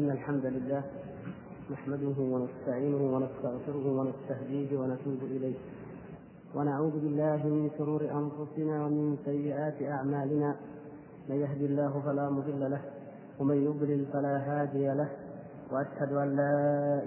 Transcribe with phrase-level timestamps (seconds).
[0.00, 0.82] إن الحمد لله
[1.70, 5.54] نحمده ونستعينه ونستغفره ونستهديه ونتوب إليه.
[6.54, 10.54] ونعوذ بالله من شرور أنفسنا ومن سيئات أعمالنا.
[11.28, 12.80] من يهدي الله فلا مضل له
[13.40, 15.08] ومن يضلل فلا هادي له.
[15.72, 16.56] وأشهد أن لا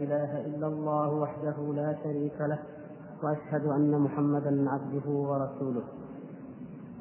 [0.04, 2.60] إله إلا الله وحده لا شريك له.
[3.24, 5.84] وأشهد أن محمدا عبده ورسوله.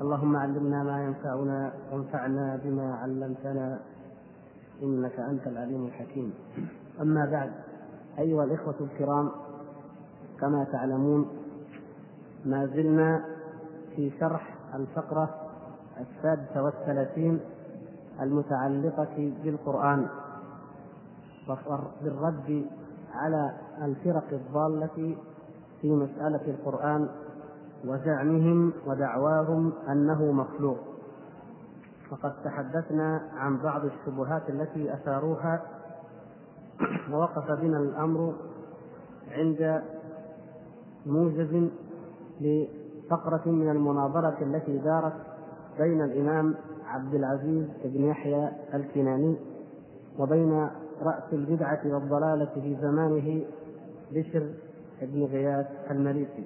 [0.01, 3.79] اللهم علمنا ما ينفعنا وانفعنا بما علمتنا.
[4.83, 6.35] إنك أنت العليم الحكيم.
[7.01, 7.53] أما بعد
[8.19, 9.31] أيها الإخوة الكرام
[10.41, 11.27] كما تعلمون
[12.45, 13.25] ما زلنا
[13.97, 15.35] في شرح الفقرة
[16.01, 17.41] السادسة والثلاثين
[18.21, 20.09] المتعلقة بالقرآن
[22.03, 22.67] بالرد
[23.15, 23.53] على
[23.83, 25.17] الفرق الضالة
[25.81, 27.09] في مسألة القرآن
[27.85, 30.79] وزعمهم ودعواهم أنه مخلوق.
[32.13, 35.63] وقد تحدثنا عن بعض الشبهات التي أثاروها
[37.13, 38.35] ووقف بنا الأمر
[39.31, 39.83] عند
[41.07, 41.69] موجز
[42.41, 45.13] لفقرة من المناظرة التي دارت
[45.79, 46.55] بين الإمام
[46.87, 49.37] عبد العزيز بن يحيى الكناني
[50.19, 50.69] وبين
[51.03, 53.45] رأس البدعة والضلالة في زمانه
[54.13, 54.55] بشر
[55.03, 56.45] بن غياث المريسي.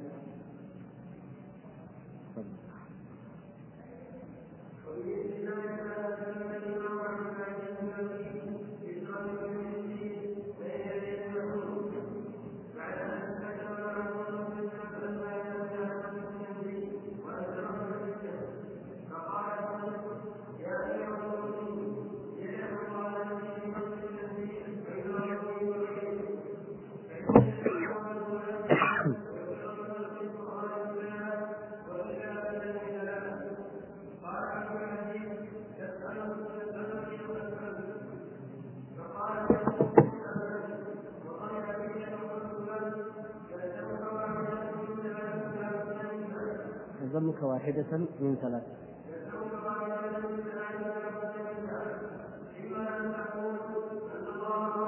[47.47, 48.63] واحدة من ثلاث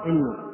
[0.05, 0.49] إن.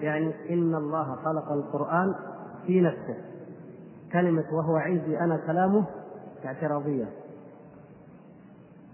[0.00, 2.14] يعني إن الله خلق القرآن
[2.66, 3.16] في نفسه.
[4.12, 5.84] كلمة وهو عندي أنا كلامه
[6.44, 7.08] اعتراضية.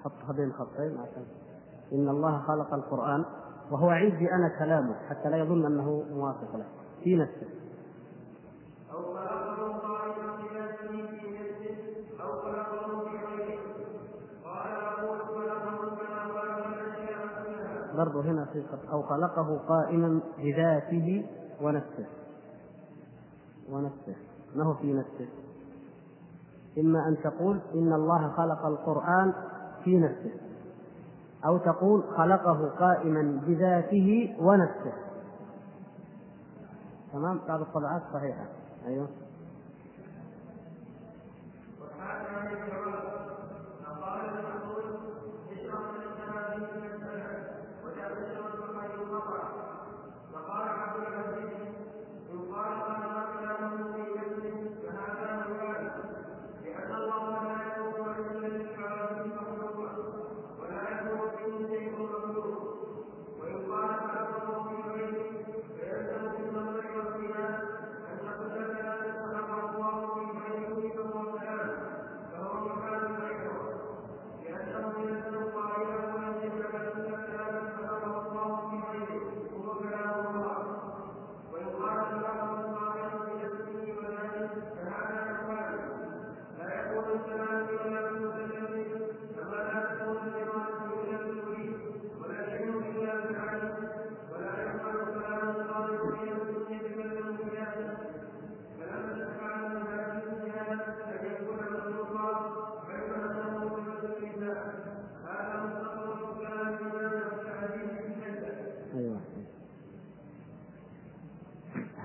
[0.05, 1.25] حطها بين خطين عشان
[1.93, 3.25] إن الله خلق القرآن
[3.71, 6.67] وهو عندي أنا كلامه حتى لا يظن أنه موافق له.
[7.05, 7.47] في نفسه.
[17.97, 18.63] برضه هنا في
[18.93, 21.27] أو خلقه قائما بذاته
[21.63, 22.07] ونفسه.
[23.71, 24.17] ونفسه.
[24.57, 25.29] ما هو في نفسه؟
[26.79, 29.33] إما أن تقول إن الله خلق القرآن
[29.85, 30.48] في نفسه.
[31.45, 34.93] أو تقول خلقه قائما بذاته ونفسه.
[37.13, 38.47] تمام؟ بعض الطبعات صحيحة.
[38.87, 39.09] أيوه.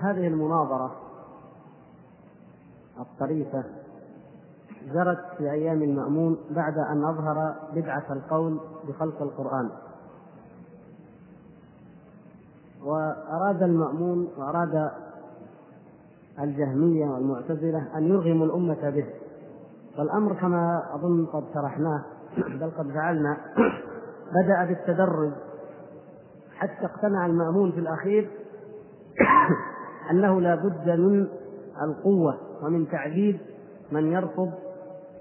[0.04, 0.94] هذه المناظرة
[3.00, 3.64] الطريفة
[4.92, 9.70] جرت في أيام المأمون بعد أن أظهر بدعة القول بخلق القرآن.
[12.84, 14.90] وأراد المأمون وأراد
[16.40, 19.06] الجهمية والمعتزلة أن يرغموا الأمة به.
[19.98, 22.04] والأمر كما أظن قد شرحناه
[22.36, 23.36] بل قد فعلنا
[24.44, 25.32] بدأ بالتدرج.
[26.56, 28.43] حتى اقتنع المأمون في الأخير
[30.10, 31.26] أنه لا بد من
[31.82, 33.38] القوة ومن تعذيب
[33.92, 34.50] من يرفض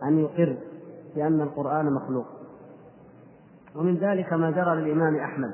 [0.03, 0.57] أن يقر
[1.15, 2.25] بأن القرآن مخلوق.
[3.75, 5.51] ومن ذلك ما جرى للإمام أحمد.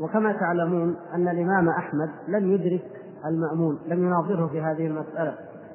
[0.00, 2.84] وكما تعلمون أن الإمام أحمد لم يدرك
[3.26, 5.34] المأمون لم يناظره في هذه المسألة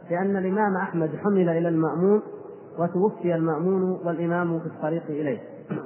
[0.09, 2.21] لأن الإمام أحمد حمل إلى المأمون
[2.79, 5.39] وتوفي المأمون والإمام في الطريق إليه.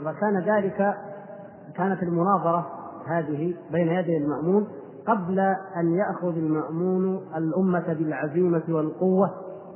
[0.06, 0.98] وكان ذلك
[1.76, 2.68] كانت المناظرة
[3.08, 4.68] هذه بين يدي المأمون
[5.08, 5.40] قبل
[5.78, 9.32] أن يأخذ المأمون الأمة بالعزيمة والقوة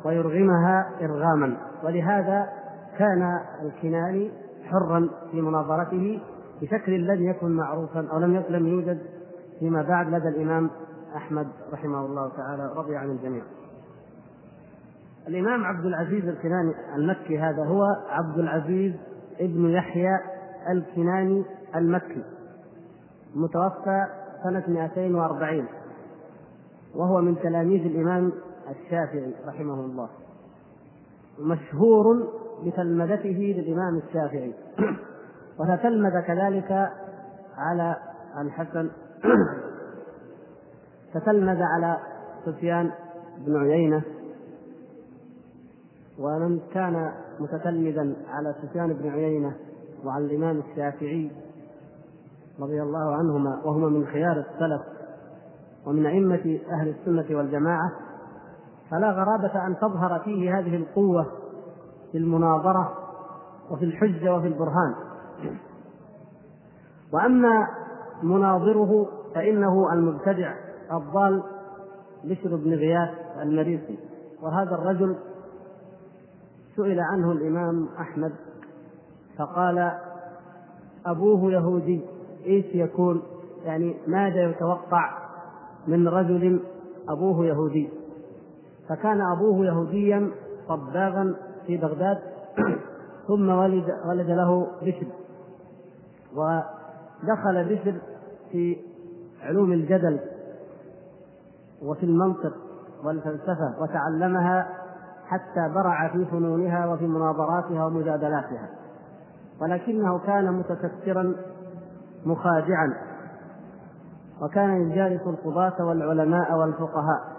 [0.05, 1.57] ويرغمها إرغاما.
[1.83, 2.49] ولهذا
[2.97, 4.31] كان الكناني
[4.63, 6.21] حرا في مناظرته
[6.61, 8.99] بشكل لم يكن معروفا أو لم لم يوجد
[9.59, 10.69] فيما بعد لدى الإمام
[11.15, 13.43] أحمد رحمه الله تعالى رضي عن الجميع.
[15.27, 18.93] الإمام عبد العزيز الكناني المكي هذا هو عبد العزيز
[19.39, 20.19] ابن يحيى
[20.69, 21.43] الكناني
[21.75, 22.23] المكي
[23.35, 24.05] متوفى
[24.43, 25.65] سنة 240
[26.95, 28.31] وهو من تلاميذ الإمام
[28.69, 30.09] الشافعي رحمه الله
[31.39, 32.27] مشهور
[32.65, 34.53] بتلمذته للإمام الشافعي.
[35.59, 36.91] وتتلمذ كذلك
[37.57, 37.95] على
[38.41, 38.89] الحسن
[41.13, 41.97] تتلمذ على
[42.45, 42.91] سفيان
[43.37, 44.01] بن عيينة
[46.19, 49.55] ومن كان متتلمذا على سفيان بن عيينة
[50.05, 51.31] وعلى الإمام الشافعي
[52.59, 54.81] رضي الله عنهما وهما من خيار السلف
[55.85, 57.91] ومن أئمة أهل السنة والجماعة
[58.91, 61.25] فلا غرابة أن تظهر فيه هذه القوة
[62.11, 62.93] في المناظرة
[63.71, 64.95] وفي الحجة وفي البرهان.
[67.13, 67.67] وأما
[68.23, 70.53] مناظره فإنه المبتدع
[70.91, 71.43] الضال
[72.23, 73.09] بشر بن غياث
[73.41, 73.99] المريسي
[74.41, 75.15] وهذا الرجل
[76.75, 78.33] سئل عنه الإمام أحمد
[79.37, 79.91] فقال
[81.05, 82.16] أبوه يهودي.
[82.47, 83.21] إيش يكون
[83.65, 85.17] يعني ماذا يتوقع
[85.87, 86.59] من رجل
[87.09, 87.89] أبوه يهودي؟
[88.89, 90.31] فكان أبوه يهوديا
[90.69, 91.35] طباغا
[91.67, 92.17] في بغداد
[93.27, 95.07] ثم ولد ولد له بشر.
[96.35, 97.95] ودخل بشر
[98.51, 98.77] في
[99.41, 100.19] علوم الجدل
[101.81, 102.53] وفي المنطق
[103.03, 104.67] والفلسفة وتعلمها
[105.25, 108.69] حتى برع في فنونها وفي مناظراتها ومجادلاتها.
[109.61, 111.35] ولكنه كان متكثرا
[112.27, 112.93] مخادعا.
[114.41, 117.37] وكان يجالس القضاة والعلماء والفقهاء.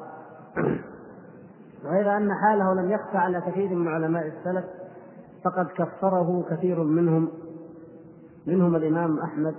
[1.85, 4.65] وغير أن حاله لم يخفى على كثير من علماء السلف
[5.45, 7.29] فقد كفره كثير منهم
[8.47, 9.55] منهم الإمام أحمد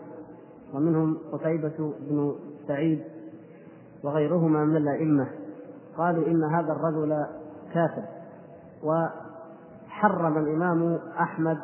[0.73, 2.35] ومنهم قتيبة بن
[2.67, 3.03] سعيد
[4.03, 5.27] وغيرهما من الأئمة.
[5.97, 7.25] قالوا إن هذا الرجل
[7.73, 8.03] كافر.
[8.83, 11.57] وحرم الإمام أحمد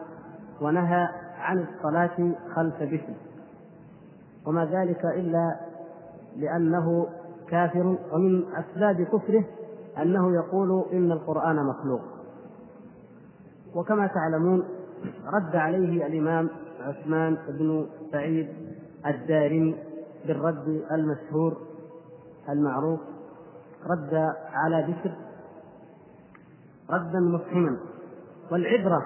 [0.62, 1.08] ونهى
[1.40, 3.16] عن الصلاة خلف بشر.
[4.48, 5.56] وما ذلك إلا
[6.38, 7.08] لأنه
[7.50, 9.44] كافر ومن أسباب كفره
[10.02, 12.02] أنه يقول إن القرآن مخلوق.
[13.76, 14.64] وكما تعلمون
[15.34, 16.50] رد عليه الإمام
[16.82, 18.48] عثمان بن سعيد
[19.06, 19.76] الدارمي
[20.28, 21.58] بالرد المشهور
[22.50, 23.00] المعروف
[23.90, 25.16] رد على بشر
[26.90, 27.78] ردا مفهما.
[28.52, 29.06] والعبرة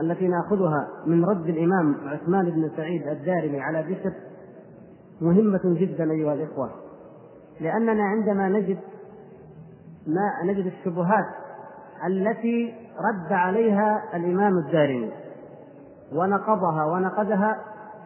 [0.00, 4.12] التي نأخذها من رد الإمام عثمان بن سعيد الدارمي على بشر
[5.20, 6.70] مهمة جدا أيها الإخوة
[7.60, 8.78] لأننا عندما نجد
[10.06, 11.26] ما نجد الشبهات
[12.06, 15.12] التي رد عليها الإمام الدارمي
[16.12, 17.58] ونقضها ونقدها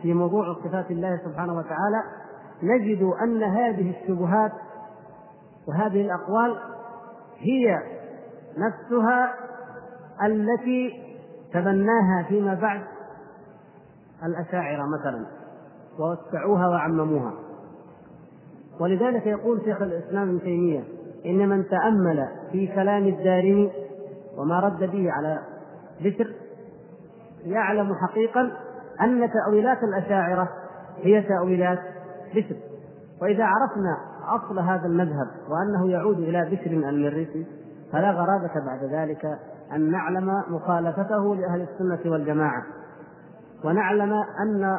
[0.02, 2.02] في موضوع صفات الله سبحانه وتعالى
[2.62, 4.52] نجد أن هذه الشبهات
[5.68, 6.58] وهذه الأقوال
[7.38, 7.78] هي
[8.58, 9.34] نفسها
[10.24, 10.90] التي
[11.52, 12.82] تبناها فيما بعد
[14.24, 15.26] الأشاعرة مثلا.
[15.98, 17.32] ووسعوها وعمموها.
[18.80, 20.84] ولذلك يقول شيخ الإسلام ابن تيمية
[21.26, 23.72] إن من تأمل في كلام الدارمي
[24.38, 25.38] وما رد به على
[26.00, 26.34] بشر
[27.44, 28.52] يعلم حقيقا
[29.00, 30.48] أن تأويلات الأشاعرة
[31.02, 31.78] هي تأويلات
[32.34, 32.56] بشر
[33.22, 33.98] وإذا عرفنا
[34.28, 37.46] أصل هذا المذهب وأنه يعود إلى بشر المريسي
[37.92, 39.38] فلا غرابة بعد ذلك
[39.72, 42.62] أن نعلم مخالفته لأهل السنة والجماعة.
[43.64, 44.78] ونعلم أن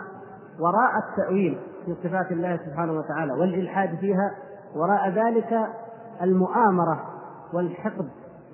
[0.60, 4.32] وراء التأويل في صفات الله سبحانه وتعالى والإلحاد فيها
[4.76, 5.68] وراء ذلك
[6.22, 7.04] المؤامرة
[7.54, 8.10] والحقد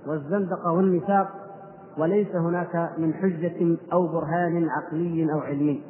[0.08, 1.28] والزندقة والنفاق
[1.98, 5.84] وليس هناك من حجة أو برهان عقلي أو علمي.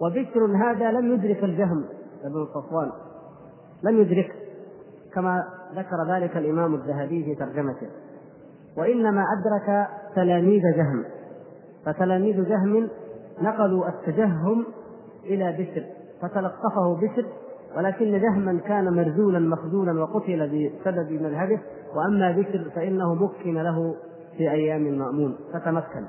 [0.00, 1.84] وبشر هذا لم يدرك الجهم
[2.24, 2.90] ابن صفوان
[3.82, 4.34] لم يدركه
[5.14, 7.88] كما ذكر ذلك الإمام الذهبي في ترجمته.
[8.76, 11.04] وإنما أدرك تلاميذ جهم
[11.86, 12.88] فتلاميذ جهم
[13.42, 14.64] نقلوا التجهم
[15.24, 15.84] إلى بشر
[16.22, 17.26] فتلقفه بشر
[17.76, 21.60] ولكن جهما كان مرذولا مخذولا وقتل بسبب مذهبه
[21.94, 23.94] وأما بشر فإنه مكن له
[24.36, 26.06] في أيام المامون فتمكن.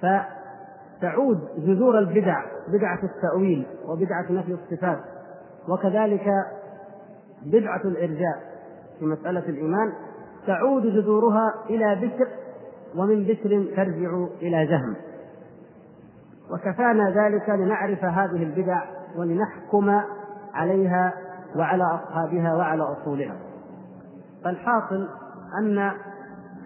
[0.00, 4.98] فتعود جذور البدع بدعة التأويل وبدعة نفي الصفات
[5.68, 6.26] وكذلك
[7.46, 8.52] بدعة الإرجاء
[8.98, 9.92] في مسألة الإيمان
[10.46, 12.28] تعود جذورها إلى بشر
[12.96, 14.96] ومن بشر ترجع إلى جهم.
[16.52, 18.82] وكفانا ذلك لنعرف هذه البدع
[19.16, 20.00] ولنحكم
[20.54, 21.12] عليها
[21.56, 23.36] وعلى أصحابها وعلى أصولها.
[24.44, 25.08] فالحاصل
[25.58, 25.92] أن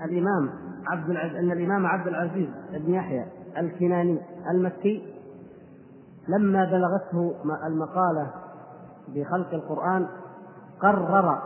[0.04, 0.50] الإمام
[0.86, 3.24] عبد العزيز أن الإمام عبد العزيز بن يحيى
[3.58, 4.18] الكناني
[4.50, 5.14] المكي
[6.28, 7.34] لما بلغته
[7.66, 8.30] المقالة
[9.08, 10.06] بخلق القرآن
[10.80, 11.38] قرر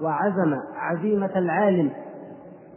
[0.00, 1.90] وعزم عزيمة العالم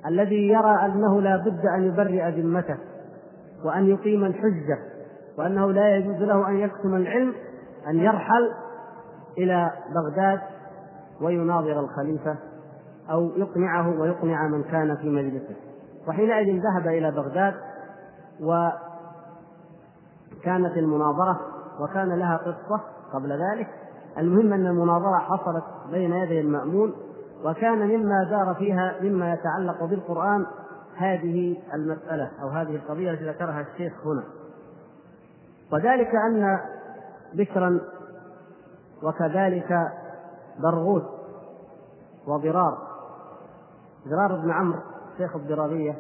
[0.06, 2.78] الذي يرى أنه لا بد أن يبرئ ذمته
[3.64, 4.91] وأن يقيم الحجة
[5.38, 7.34] وأنه لا يجوز له أن يكتم العلم
[7.88, 8.52] أن يرحل
[9.38, 10.40] إلى بغداد
[11.22, 12.36] ويناظر الخليفة
[13.12, 15.56] أو يقنعه ويقنع من كان في مجلسه.
[16.08, 17.54] وحينئذ ذهب إلى بغداد
[18.42, 18.78] وكانت
[20.78, 21.40] المناظرة
[21.80, 22.82] وكان لها قصة
[23.14, 23.68] قبل ذلك.
[24.18, 26.94] المهم أن المناظرة حصلت بين يدي المأمون
[27.46, 30.46] وكان مما دار فيها مما يتعلق بالقرآن
[30.98, 34.24] هذه المسألة أو هذه القضية التي ذكرها الشيخ هنا.
[35.72, 36.60] وذلك أن
[37.34, 37.82] بشرا
[39.04, 39.92] وكذلك
[40.60, 41.04] برغوث
[42.28, 42.78] وضرار.
[44.08, 44.80] ضرار بن عمرو
[45.18, 45.98] شيخ الضرارية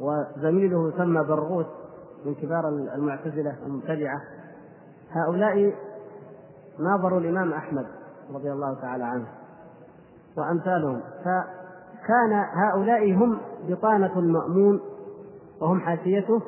[0.00, 1.66] وزميله يسمى برغوث
[2.24, 4.20] من كبار المعتزلة المبتدعة.
[5.10, 5.74] هؤلاء
[6.78, 7.86] ناظروا الإمام أحمد
[8.34, 9.26] رضي الله تعالى عنه
[10.36, 11.00] وأمثالهم.
[11.20, 14.80] فكان هؤلاء هم بطانة المأمون
[15.60, 16.42] وهم حاشيته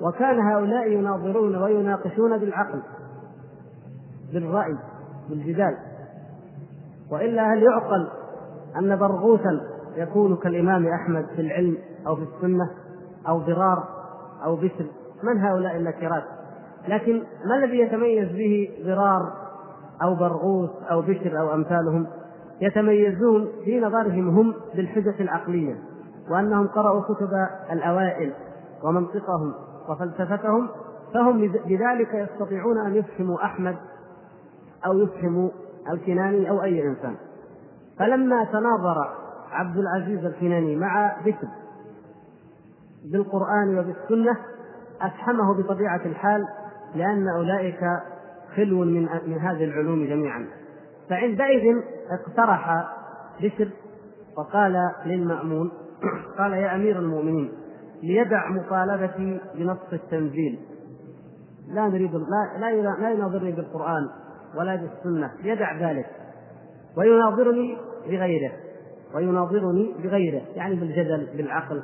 [0.00, 2.82] وكان هؤلاء يناظرون ويناقشون بالعقل
[4.32, 4.76] بالرأي
[5.28, 5.76] بالجدال.
[7.10, 8.08] وإلا هل يعقل
[8.78, 9.60] أن برغوثا
[9.96, 12.70] يكون كالإمام أحمد في العلم أو في السنة
[13.28, 13.88] أو ضرار
[14.44, 14.86] أو بشر
[15.22, 16.24] من هؤلاء النكرات؟
[16.88, 19.32] لكن ما الذي يتميز به ضرار
[20.02, 22.06] أو برغوث أو بشر أو أمثالهم؟
[22.60, 25.74] يتميزون في نظرهم هم بالحجة العقلية
[26.30, 27.30] وأنهم قرأوا كتب
[27.72, 28.32] الأوائل
[28.84, 29.54] ومنطقهم.
[29.88, 30.68] وفلسفتهم
[31.14, 33.76] فهم بذلك يستطيعون أن يفهموا أحمد
[34.86, 35.50] أو يفهموا
[35.90, 37.16] الكناني أو أي إنسان.
[37.98, 38.96] فلما تناظر
[39.50, 41.48] عبد العزيز الكناني مع بكر
[43.12, 44.36] بالقرآن وبالسنة
[45.00, 46.46] أفهمه بطبيعة الحال
[46.94, 47.80] لأن أولئك
[48.56, 50.46] خلو من من هذه العلوم جميعا.
[51.10, 52.84] فعندئذ اقترح
[53.40, 53.68] بشر
[54.36, 55.72] وقال للمأمون
[56.38, 57.52] قال يا أمير المؤمنين
[58.02, 60.58] ليدع مطالبتي بنص التنزيل.
[61.68, 64.08] لا نريد لا لا يناظرني بالقرآن
[64.58, 65.30] ولا بالسنة.
[65.44, 66.06] يدع ذلك.
[66.96, 68.52] ويناظرني بغيره.
[69.14, 70.42] ويناظرني بغيره.
[70.54, 71.82] يعني بالجدل بالعقل.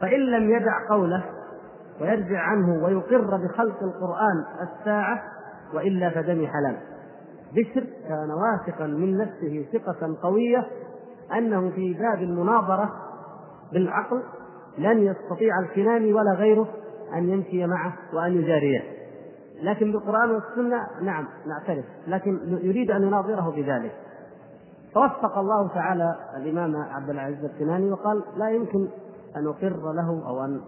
[0.00, 1.24] فإن لم يدع قوله
[2.00, 5.22] ويرجع عنه ويقر بخلق القرآن الساعة
[5.74, 6.76] وإلا فدمي حلال.
[7.52, 10.66] بشر كان واثقا من نفسه ثقة قوية
[11.38, 12.92] أنه في باب المناظرة
[13.72, 14.22] بالعقل
[14.78, 16.68] لن يستطيع الكناني ولا غيره
[17.14, 18.80] أن يمشي معه وأن يجاريه.
[19.62, 21.84] لكن بالقرآن والسنة نعم نعترف.
[22.06, 23.92] لكن يريد أن يناظره بذلك.
[24.94, 28.88] فوفق الله تعالى الإمام عبد العزيز الكناني وقال لا يمكن
[29.36, 30.60] أن أقر له أو أن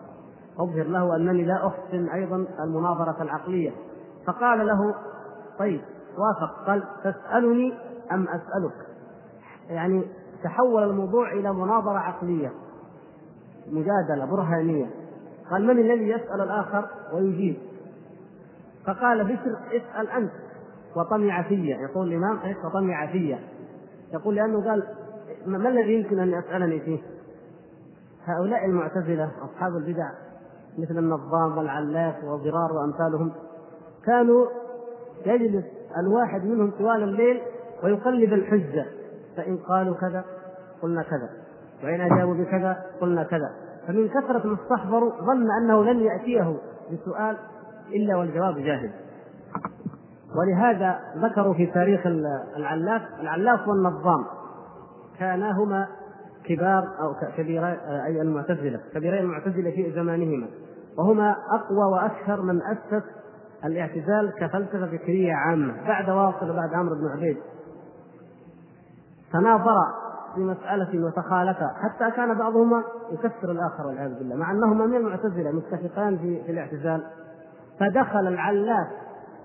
[0.59, 3.71] أظهر له أنني لا أحسن أيضا المناظرة العقلية.
[4.27, 4.95] فقال له
[5.59, 5.81] طيب
[6.19, 6.67] وافق.
[6.67, 7.73] قال تسألني
[8.13, 8.87] أم أسألك؟
[9.69, 10.05] يعني
[10.45, 12.53] تحول الموضوع إلى مناظرة عقلية.
[13.71, 14.87] مجادلة برهانية.
[15.51, 17.57] قال من الذي يسأل الآخر ويجيب؟
[18.87, 20.33] فقال بشر اسأل أنت.
[20.97, 23.39] وطمع في يقول الإمام إيش وطمع في
[24.13, 24.83] يقول لأنه قال
[25.47, 26.99] ما الذي يمكن أن يسألني فيه؟
[28.25, 30.11] هؤلاء المعتزلة أصحاب البدع
[30.79, 33.33] مثل النظام والعلاف وضرار وأمثالهم
[34.05, 34.47] كانوا
[35.27, 35.65] يجلس
[35.99, 37.41] الواحد منهم طوال الليل
[37.85, 38.87] ويقلب الحجة.
[39.37, 40.25] فإن قالوا كذا
[40.83, 41.31] قلنا كذا.
[41.85, 43.51] وإن أجابوا بكذا قلنا كذا.
[43.87, 46.57] فمن كثرة ما استحضروا ظن أنه لن يأتيه
[46.93, 47.37] بسؤال
[47.95, 48.91] إلا والجواب جاهز.
[50.37, 52.07] ولهذا ذكروا في تاريخ
[52.57, 54.25] العلاف العلاف والنظام.
[55.19, 55.87] كانا هما
[56.45, 60.47] كبار أو كبيرا أي المعتزلة كبيري المعتزلة في زمانهما.
[60.99, 63.05] وهما أقوى واشهر من أسس
[63.65, 67.37] الاعتزال كفلسفة فكرية عامة بعد واصل وبعد عمرو بن عبيد.
[69.33, 70.06] تناظرا
[70.37, 76.19] في مسألة وتخالفا حتى كان بعضهما يكفر الآخر والعياذ بالله مع أنهما من المعتزلة متفقان
[76.19, 77.03] في, في الاعتزال.
[77.81, 78.87] فدخل العلاف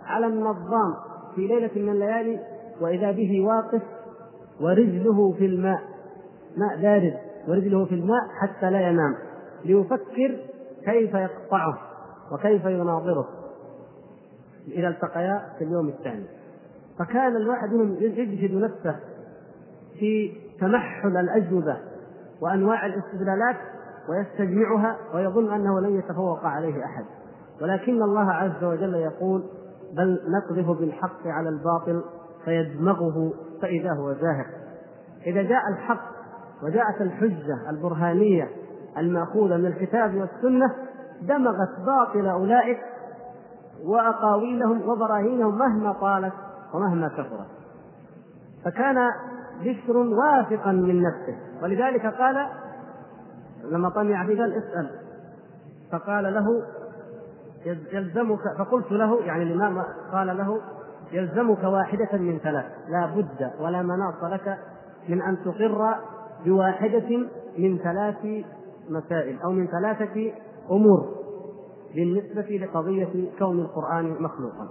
[0.06, 0.94] على النظام
[1.36, 2.40] في ليلة من الليالي
[2.82, 3.82] وإذا به واقف
[4.62, 5.82] ورجله في الماء
[6.58, 7.18] ماء بارد
[7.48, 9.16] ورجله في الماء حتى لا ينام
[9.66, 10.38] ليفكر
[10.86, 11.78] كيف يقطعه
[12.32, 13.28] وكيف يناظره.
[14.68, 16.26] إذا التقيا في اليوم الثاني.
[17.00, 18.96] فكان الواحد منهم يجهد نفسه
[20.00, 20.32] في
[20.62, 21.78] تمحل الأجوبة
[22.42, 23.56] وأنواع الاستدلالات
[24.10, 27.06] ويستجمعها ويظن أنه لن يتفوق عليه أحد.
[27.62, 29.44] ولكن الله عز وجل يقول
[29.98, 32.04] بل نقذف بالحق على الباطل
[32.46, 34.48] فيدمغه فإذا هو زاهق.
[35.26, 36.12] إذا جاء الحق
[36.64, 38.48] وجاءت الحجة البرهانية
[38.98, 40.76] المأخوذة من الكتاب والسنة
[41.22, 42.80] دمغت باطل أولئك
[43.86, 46.34] وأقاويلهم وبراهينهم مهما طالت
[46.74, 47.48] ومهما كثرت.
[48.66, 48.98] فكان
[49.64, 51.38] بشر واثقا من نفسه.
[51.64, 52.48] ولذلك قال
[53.72, 54.90] لما طمع في قال اسأل.
[55.92, 56.64] فقال له
[57.66, 60.62] يلزمك فقلت له يعني الإمام قال له
[61.12, 62.66] يلزمك واحدة من ثلاث.
[62.90, 64.58] لا بد ولا مناص لك
[65.10, 65.96] من أن تقر
[66.46, 67.28] بواحدة
[67.58, 68.46] من ثلاث
[68.90, 70.34] مسائل أو من ثلاثة
[70.72, 71.22] أمور
[71.96, 74.70] بالنسبة لقضية كون القرآن مخلوقا.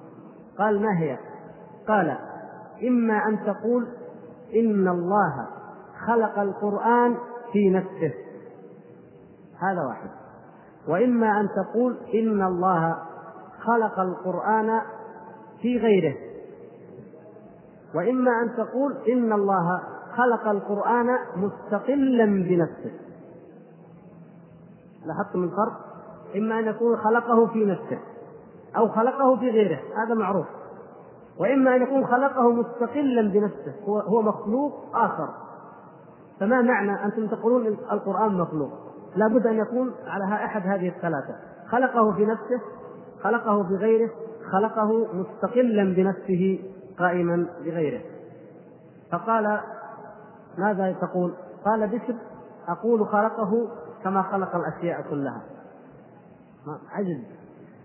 [0.59, 1.19] قال ما هي؟
[1.89, 2.17] قال
[2.89, 3.87] إما أن تقول
[4.55, 5.47] إن الله
[6.07, 7.17] خلق القرآن
[7.53, 8.15] في نفسه.
[9.59, 10.11] هذا واحد.
[10.89, 12.97] وإما أن تقول إن الله
[13.61, 14.81] خلق القرآن
[15.63, 16.17] في غيره.
[17.95, 19.81] وإما أن تقول إن الله
[20.17, 22.93] خلق القرآن مستقلا بنفسه.
[25.07, 25.81] لاحظتم الفرق؟
[26.37, 27.99] إما أن يكون خلقه في نفسه
[28.77, 30.47] أو خلقه في غيره هذا معروف.
[31.41, 35.29] وإما أن يكون خلقه مستقلا بنفسه هو هو مخلوق آخر.
[36.41, 38.71] فما معنى أنتم تقولون القرآن مخلوق؟
[39.17, 41.37] لابد أن يكون على أحد هذه الثلاثة.
[41.69, 42.61] خلقه في نفسه
[43.23, 44.11] خلقه بغيره
[44.53, 46.59] خلقه مستقلا بنفسه
[46.99, 48.01] قائما بغيره.
[49.13, 49.61] فقال
[50.59, 52.15] ماذا تقول؟ قال بشر
[52.69, 53.69] أقول خلقه
[54.05, 55.43] كما خلق الأشياء كلها.
[56.91, 57.41] عجز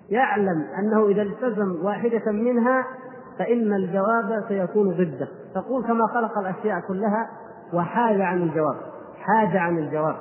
[0.10, 2.86] يعلم أنه إذا التزم واحدة منها
[3.40, 5.28] فإن الجواب سيكون ضده.
[5.56, 7.30] تقول كما خلق الأشياء كلها
[7.74, 8.76] وحاد عن الجواب
[9.18, 10.16] حاد عن الجواب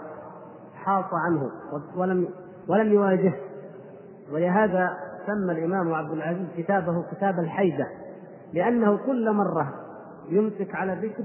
[0.75, 1.51] حاط عنه
[1.97, 2.29] ولم
[2.69, 3.35] ولم يواجهه
[4.33, 4.97] ولهذا
[5.27, 7.87] سمى الإمام عبد العزيز كتابه كتاب الحيدة
[8.53, 9.75] لأنه كل مرة
[10.29, 11.25] يمسك على ذكر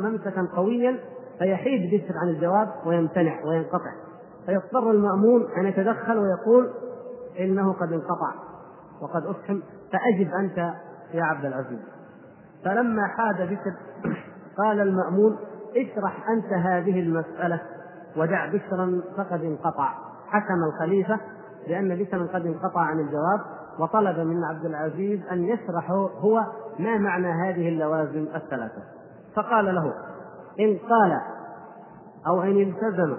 [0.00, 0.96] ممسكا قويا
[1.38, 3.92] فيحيد بشر عن الجواب ويمتنع وينقطع.
[4.46, 6.70] فيضطر المأمون أن يتدخل ويقول
[7.40, 8.34] إنه قد انقطع
[9.02, 9.60] وقد أفحم
[9.92, 10.74] فأجب أنت
[11.14, 11.78] يا عبد العزيز.
[12.64, 13.74] فلما حاد بشر
[14.58, 15.38] قال المأمون
[15.76, 17.60] اشرح أنت هذه المسألة
[18.16, 19.94] ودع بشرا فقد انقطع.
[20.28, 21.20] حكم الخليفة
[21.68, 23.40] لأن بشرا قد انقطع عن الجواب
[23.78, 26.40] وطلب من عبد العزيز أن يشرح هو
[26.78, 28.82] ما معنى هذه اللوازم الثلاثة.
[29.36, 29.92] فقال له
[30.60, 31.20] إن قال
[32.26, 33.16] أو إن التزم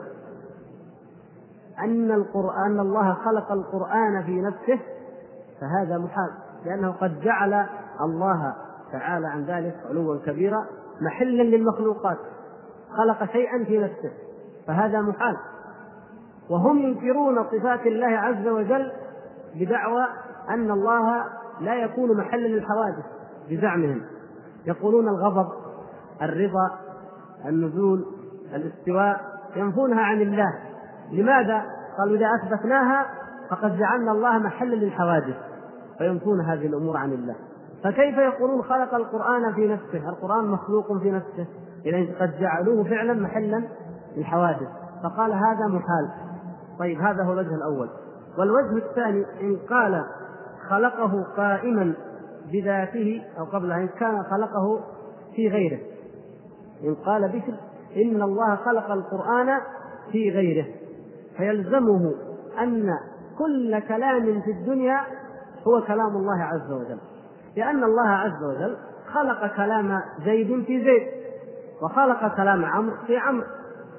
[1.79, 4.79] أن القرآن أن الله خلق القرآن في نفسه
[5.61, 6.29] فهذا محال
[6.65, 7.65] لأنه قد جعل
[8.01, 8.55] الله
[8.91, 10.65] تعالى عن ذلك علوا كبيرا
[11.01, 12.17] محلا للمخلوقات
[12.97, 14.11] خلق شيئا في نفسه
[14.67, 15.37] فهذا محال.
[16.49, 18.91] وهم ينكرون صفات الله عز وجل
[19.55, 20.05] بدعوى
[20.49, 21.23] أن الله
[21.61, 23.05] لا يكون محلا للحوادث
[23.49, 24.01] بزعمهم.
[24.65, 25.47] يقولون الغضب
[26.21, 26.71] الرضا
[27.45, 28.05] النزول
[28.55, 29.21] الاستواء
[29.55, 30.53] ينفونها عن الله.
[31.11, 31.65] لماذا؟
[31.97, 33.05] قالوا إذا أثبتناها
[33.49, 35.35] فقد جعلنا الله محلا للحوادث
[35.97, 37.35] فينفون هذه الأمور عن الله.
[37.85, 41.47] فكيف يقولون خلق القرآن في نفسه؟ القرآن مخلوق في نفسه.
[41.85, 43.63] إذا قد جعلوه فعلا محلا
[44.17, 44.67] للحوادث.
[45.03, 46.09] فقال هذا محال.
[46.79, 47.89] طيب هذا هو الوجه الأول.
[48.37, 50.05] والوجه الثاني إن قال
[50.69, 51.93] خلقه قائما
[52.51, 54.79] بذاته أو قبل إن كان خلقه
[55.35, 55.79] في غيره.
[56.83, 57.53] إن قال بشر
[57.95, 59.61] إن الله خلق القرآن
[60.11, 60.65] في غيره.
[61.37, 62.13] فيلزمه
[62.61, 62.89] أن
[63.37, 65.01] كل كلام في الدنيا
[65.67, 67.14] هو كلام الله عز وجل.
[67.57, 68.77] لأن الله عز وجل
[69.13, 71.07] خلق كلام زيد في زيد
[71.81, 73.45] وخلق كلام عمرو في عمرو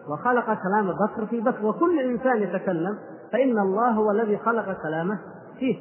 [0.09, 2.99] وخلق كلام بكر في بكر وكل إنسان يتكلم
[3.33, 5.19] فإن الله هو الذي خلق كلامه
[5.59, 5.77] فيه.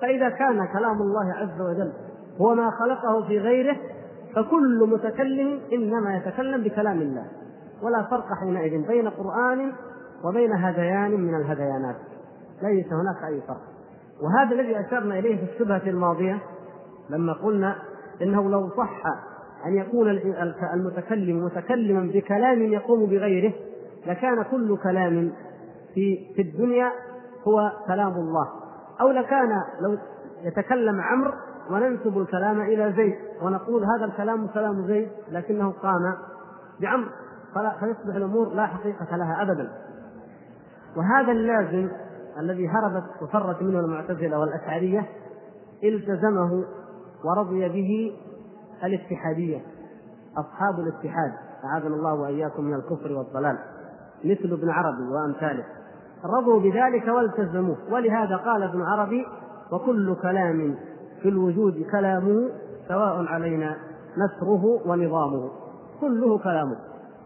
[0.00, 1.92] فإذا كان كلام الله عز وجل
[2.40, 3.76] هو ما خلقه في غيره
[4.34, 7.24] فكل متكلم إنما يتكلم بكلام الله.
[7.82, 9.72] ولا فرق حينئذ بين قرآن
[10.24, 11.96] وبين هذيان من الهذيانات
[12.62, 13.62] ليس هناك أي فرق.
[14.22, 16.38] وهذا الذي أشرنا إليه في الشبهة الماضية
[17.10, 17.76] لما قلنا
[18.22, 19.02] إنه لو صح
[19.66, 20.08] أن يكون
[20.74, 23.52] المتكلم متكلما بكلام يقوم بغيره
[24.06, 25.32] لكان كل كلام
[25.94, 26.92] في في الدنيا
[27.48, 28.48] هو كلام الله.
[29.00, 29.48] أو لكان
[29.80, 29.98] لو
[30.42, 31.32] يتكلم عمرو
[31.70, 36.16] وننسب الكلام إلى زيد ونقول هذا الكلام كلام زيد لكنه قام
[36.80, 37.08] بعمر
[37.54, 39.72] فيصبح الأمور لا حقيقة لها أبدا.
[40.96, 41.88] وهذا اللازم
[42.38, 45.06] الذي هربت وفرت منه المعتزلة والأشعرية
[45.84, 46.64] التزمه
[47.24, 48.12] ورضي به
[48.84, 49.60] الاتحادية
[50.38, 51.32] أصحاب الاتحاد
[51.64, 53.58] أعاذنا الله وإياكم من الكفر والضلال
[54.24, 55.64] مثل ابن عربي وأمثاله.
[56.38, 57.76] رضوا بذلك والتزموه.
[57.90, 59.26] ولهذا قال ابن عربي
[59.72, 60.76] وكل كلام
[61.22, 62.50] في الوجود كلامه
[62.88, 63.76] سواء علينا
[64.16, 65.50] نسره ونظامه.
[66.00, 66.76] كله كلامه.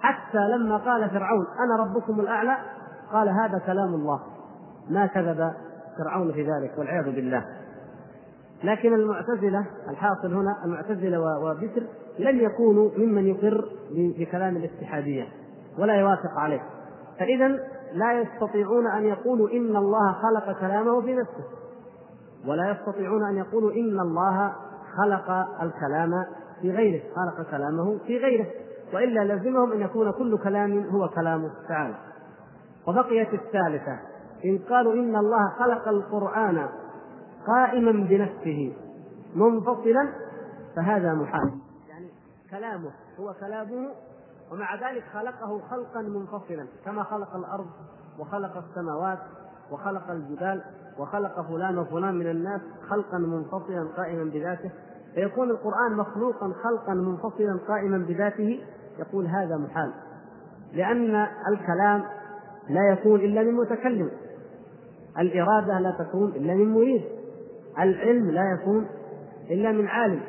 [0.00, 2.56] حتى لما قال فرعون أنا ربكم الأعلى؟
[3.12, 4.20] قال هذا كلام الله.
[4.90, 5.52] ما كذب
[5.98, 7.44] فرعون في ذلك والعياذ بالله.
[8.64, 11.82] لكن المعتزلة الحاصل هنا المعتزلة وبشر
[12.18, 15.26] لم يكونوا ممن يقر بكلام الاتحادية
[15.78, 16.60] ولا يوافق عليه.
[17.18, 17.48] فإذا
[17.92, 21.44] لا يستطيعون أن يقولوا إن الله خلق كلامه في نفسه
[22.46, 24.52] ولا يستطيعون أن يقولوا إن الله
[24.96, 25.30] خلق
[25.62, 26.24] الكلام
[26.60, 28.46] في غيره خلق كلامه في غيره
[28.94, 31.94] وإلا لزمهم أن يكون كل كلام هو كلامه تعالى
[32.88, 33.98] وبقيت الثالثة
[34.44, 36.68] إن قالوا إن الله خلق القرآن
[37.48, 38.72] قائما بنفسه
[39.34, 40.08] منفصلا
[40.76, 41.52] فهذا محال.
[41.88, 42.08] يعني
[42.50, 43.88] كلامه هو كلامه
[44.52, 47.66] ومع ذلك خلقه خلقا منفصلا كما خلق الأرض
[48.18, 49.18] وخلق السماوات
[49.70, 50.62] وخلق الجبال
[50.98, 54.70] وخلق فلان وفلان من الناس خلقا منفصلا قائما بذاته.
[55.14, 58.60] فيكون القرآن مخلوقا خلقا منفصلا قائما بذاته
[58.98, 59.92] يقول هذا محال.
[60.72, 62.04] لأن الكلام
[62.68, 64.10] لا يكون إلا من متكلم.
[65.18, 67.17] الإرادة لا تكون إلا من مريد.
[67.80, 68.86] العلم لا يكون
[69.50, 70.20] إلا من عالم.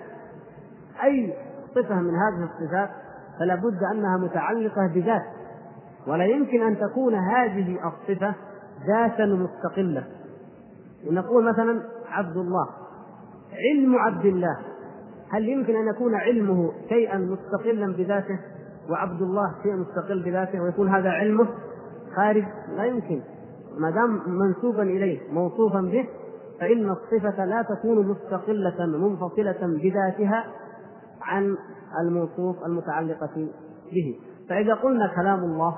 [1.04, 1.34] أي
[1.76, 2.90] صفة من هذه الصفات
[3.40, 5.24] فلا بد أنها متعلقة بذات
[6.08, 8.34] ولا يمكن أن تكون هذه الصفة
[8.88, 10.04] ذاتا مستقلة.
[11.12, 12.68] نقول مثلا عبد الله
[13.74, 14.58] علم عبد الله.
[15.32, 18.40] هل يمكن أن يكون علمه شيئا مستقلا بذاته؟
[18.90, 21.48] وعبد الله شيء مستقل بذاته ويكون هذا علمه
[22.16, 22.44] خارج؟
[22.76, 23.22] لا يمكن.
[23.78, 26.08] ما دام منسوبا إليه موصوفا به
[26.60, 30.46] فإن الصفة لا تكون مستقلة منفصلة بذاتها
[31.22, 31.58] عن
[32.02, 33.48] الموصوف المتعلقة
[33.92, 34.20] به.
[34.50, 35.78] فإذا قلنا كلام الله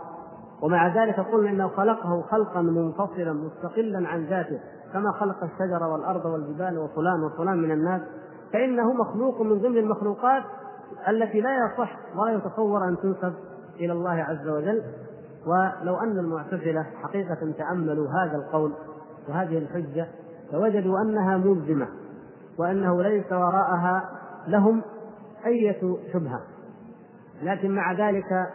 [0.62, 4.60] ومع ذلك قلنا إنه خلقه خلقا منفصلا مستقلا عن ذاته
[4.94, 8.02] كما خلق الشجر والأرض والجبال وفلان وفلان من الناس
[8.54, 10.44] فإنه مخلوق من ضمن المخلوقات
[11.08, 13.34] التي لا يصح ولا يتصور أن تنسب
[13.80, 14.82] إلى الله عز وجل.
[15.48, 18.74] ولو أن المعتزلة حقيقة تأملوا هذا القول
[19.30, 20.08] وهذه الحجة
[20.54, 21.88] لوجدوا أنها ملزمة
[22.58, 24.10] وأنه ليس وراءها
[24.48, 24.82] لهم
[25.46, 26.42] أية شبهة.
[27.44, 28.50] لكن مع ذلك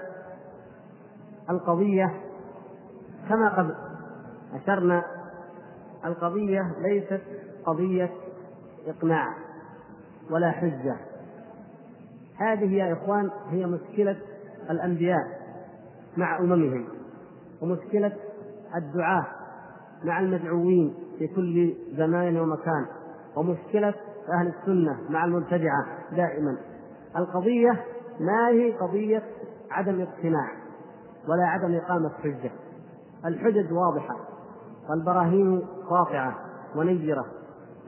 [1.51, 2.15] القضية
[3.29, 3.75] كما قد
[4.55, 5.05] أشرنا
[6.05, 7.23] القضية ليست
[7.65, 8.11] قضية
[8.87, 9.35] إقناع
[10.31, 10.97] ولا حجة.
[12.37, 14.17] هذه يا إخوان هي مشكلة
[14.71, 15.23] الأنبياء
[16.17, 16.89] مع أممهم
[17.63, 18.13] ومشكلة
[18.77, 19.27] الدعاة
[20.05, 20.95] مع المدعوين.
[21.19, 22.87] في كل زمان ومكان.
[23.37, 23.95] ومشكلة
[24.33, 26.57] أهل السنة مع المبتدعة دائما.
[27.17, 27.85] القضية
[28.21, 29.23] ما هي قضية
[29.71, 30.51] عدم اقتناع
[31.29, 32.51] ولا عدم إقامة حجة.
[33.25, 34.17] الحجج واضحة
[34.91, 36.35] والبراهين قاطعة
[36.77, 37.25] ونيرة.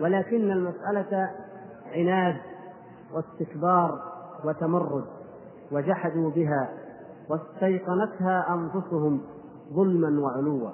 [0.00, 1.30] ولكن المسألة
[1.94, 2.36] عناد
[3.14, 3.98] واستكبار
[4.44, 5.04] وتمرد
[5.72, 6.68] وجحدوا بها
[7.30, 9.20] واستيقنتها أنفسهم
[9.74, 10.70] ظلما وعلوا.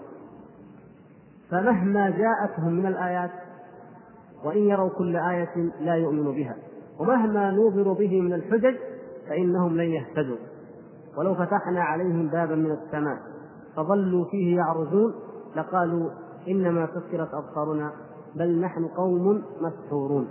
[1.55, 3.31] فمهما جاءتهم من الآيات
[4.45, 6.57] وإن يروا كل آية لا يؤمنوا بها.
[7.01, 8.75] ومهما نوظروا به من الحجج
[9.29, 10.37] فإنهم لن يهتدوا.
[11.17, 13.19] ولو فتحنا عليهم بابا من السماء
[13.77, 15.15] فظلوا فيه يعرجون
[15.57, 16.11] لقالوا
[16.49, 17.93] إنما سكرت أبصارنا
[18.35, 20.29] بل نحن قوم مسحورون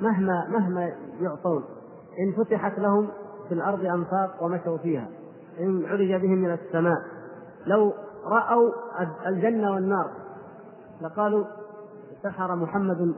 [0.00, 1.64] مهما مهما يعطون
[2.18, 3.08] إن فتحت لهم
[3.48, 5.08] في الأرض أنفاق ومشوا فيها
[5.60, 6.98] إن عرج بهم من السماء.
[7.66, 7.92] لو
[8.26, 8.70] رأوا
[9.26, 10.10] الجنة والنار
[11.02, 11.44] لقالوا
[12.22, 13.14] سحر محمد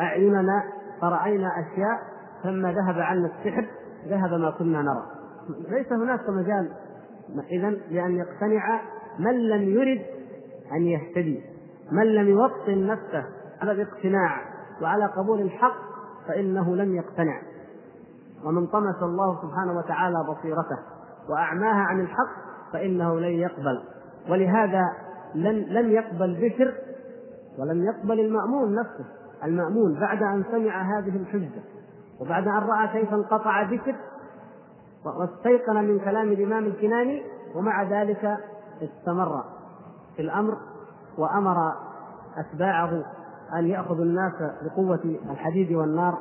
[0.00, 0.62] أعيننا
[1.00, 2.00] فرأينا أشياء
[2.44, 3.66] لما ذهب عنا السحر
[4.08, 5.06] ذهب ما كنا نرى.
[5.68, 6.72] ليس هناك مجال
[7.50, 8.80] إذا لأن يقتنع
[9.18, 10.02] من لم يرد
[10.72, 11.42] أن يهتدي.
[11.92, 13.24] من لم يوطن نفسه
[13.60, 14.40] على الاقتناع
[14.82, 15.76] وعلى قبول الحق
[16.28, 17.42] فإنه لم يقتنع.
[18.44, 20.78] ومن طمس الله سبحانه وتعالى بصيرته
[21.28, 22.32] وأعماها عن الحق
[22.72, 23.82] فإنه لن يقبل.
[24.30, 24.82] ولهذا
[25.34, 26.74] لن لم يقبل بشر
[27.58, 29.04] ولم يقبل المأمون نفسه.
[29.44, 31.62] المأمون بعد أن سمع هذه الحجة
[32.20, 33.94] وبعد أن رأى كيف انقطع ذكر
[35.04, 37.22] واستيقن من كلام الإمام الكناني
[37.54, 38.36] ومع ذلك
[38.82, 39.44] استمر
[40.16, 40.56] في الأمر
[41.18, 41.72] وأمر
[42.36, 43.04] أتباعه
[43.58, 46.18] أن يأخذوا الناس بقوة الحديد والنار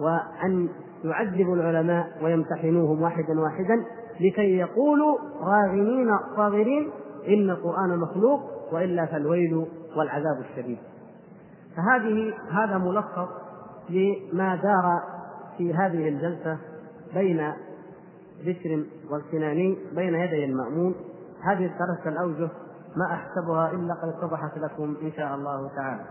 [0.00, 0.68] وأن
[1.04, 3.84] يعذبوا العلماء ويمتحنوهم واحدا واحدا
[4.20, 6.90] لكي يقولوا راغمين صاغرين
[7.28, 8.40] إن القرآن مخلوق
[8.72, 10.78] وإلا فالويل والعذاب الشديد.
[11.76, 13.28] فهذه هذا ملخص
[13.90, 15.02] لما دار
[15.58, 16.58] في هذه الجلسة
[17.14, 17.52] بين
[18.44, 20.94] بشر والكناني بين يدي المأمون.
[21.42, 22.48] هذه الثلاثة الأوجه
[22.96, 26.04] ما أحسبها إلا قد اتضحت لكم إن شاء الله تعالى.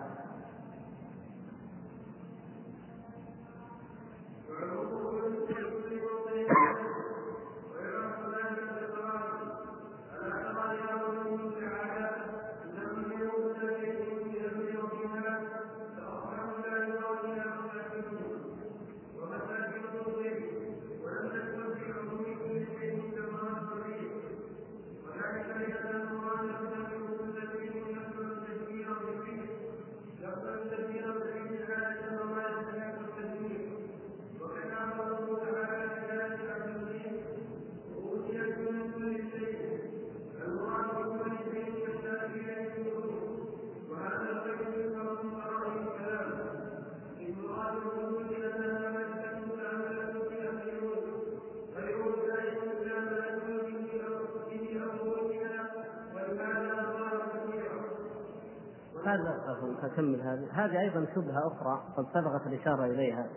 [60.56, 63.28] هذه أيضا شبهة أخرى قد سبقت الإشارة إليها.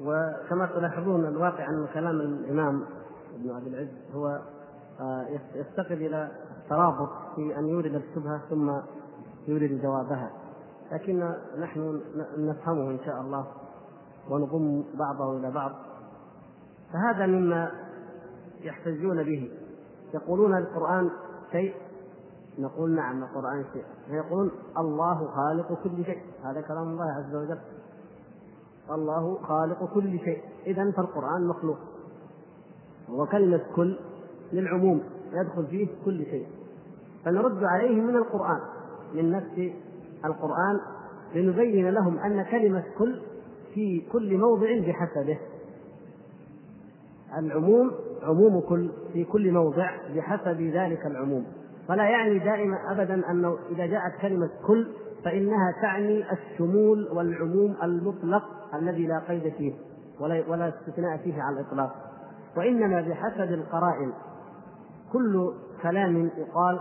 [0.00, 2.84] وكما تلاحظون الواقع أن كلام الإمام
[3.34, 4.40] ابن أبي العز هو
[5.00, 6.30] آه، يفتقد إلى
[6.68, 8.70] ترابط في أن يورد الشبهة ثم
[9.48, 10.30] يورد جوابها.
[10.92, 12.00] لكن نحن
[12.38, 13.46] نفهمه إن شاء الله
[14.30, 15.72] ونضم بعضه إلى بعض.
[16.92, 17.70] فهذا مما
[18.60, 19.50] يحتجون به.
[20.14, 21.10] يقولون القرآن
[21.52, 21.74] شيء
[22.58, 23.84] نقول نعم القرآن شيء.
[24.08, 26.22] فيقول الله خالق كل شيء.
[26.44, 27.58] هذا كلام الله عز وجل.
[28.90, 30.42] الله خالق كل شيء.
[30.66, 31.78] إذا فالقرآن مخلوق.
[33.10, 33.98] وكلمة كل
[34.52, 35.02] للعموم.
[35.32, 36.46] يدخل فيه كل شيء.
[37.24, 38.60] فنرد عليهم من القرآن
[39.14, 39.72] من نفس
[40.24, 40.80] القرآن
[41.34, 43.22] لنبين لهم أن كلمة كل
[43.74, 45.38] في كل موضع بحسبه.
[47.38, 47.90] العموم
[48.22, 51.46] عموم كل في كل موضع بحسب ذلك العموم.
[51.88, 54.86] ولا يعني دائما أبدا أنه إذا جاءت كلمة كل
[55.24, 58.42] فإنها تعني الشمول والعموم المطلق
[58.74, 59.72] الذي لا قيد فيه
[60.20, 61.94] ولا ولا استثناء فيه على الإطلاق.
[62.56, 64.12] وإنما بحسب القرائن
[65.12, 66.80] كل كلام يقال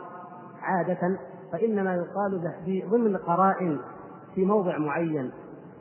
[0.61, 1.17] عادة
[1.51, 3.79] فإنما يقال في ضمن قرائن
[4.35, 5.31] في موضع معين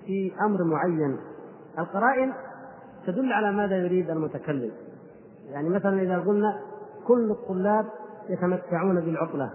[0.06, 1.16] في أمر معين.
[1.78, 2.32] القرائن
[3.06, 4.70] تدل على ماذا يريد المتكلم.
[5.50, 6.60] يعني مثلا إذا قلنا
[7.06, 7.86] كل الطلاب
[8.28, 9.50] يتمتعون بالعطلة.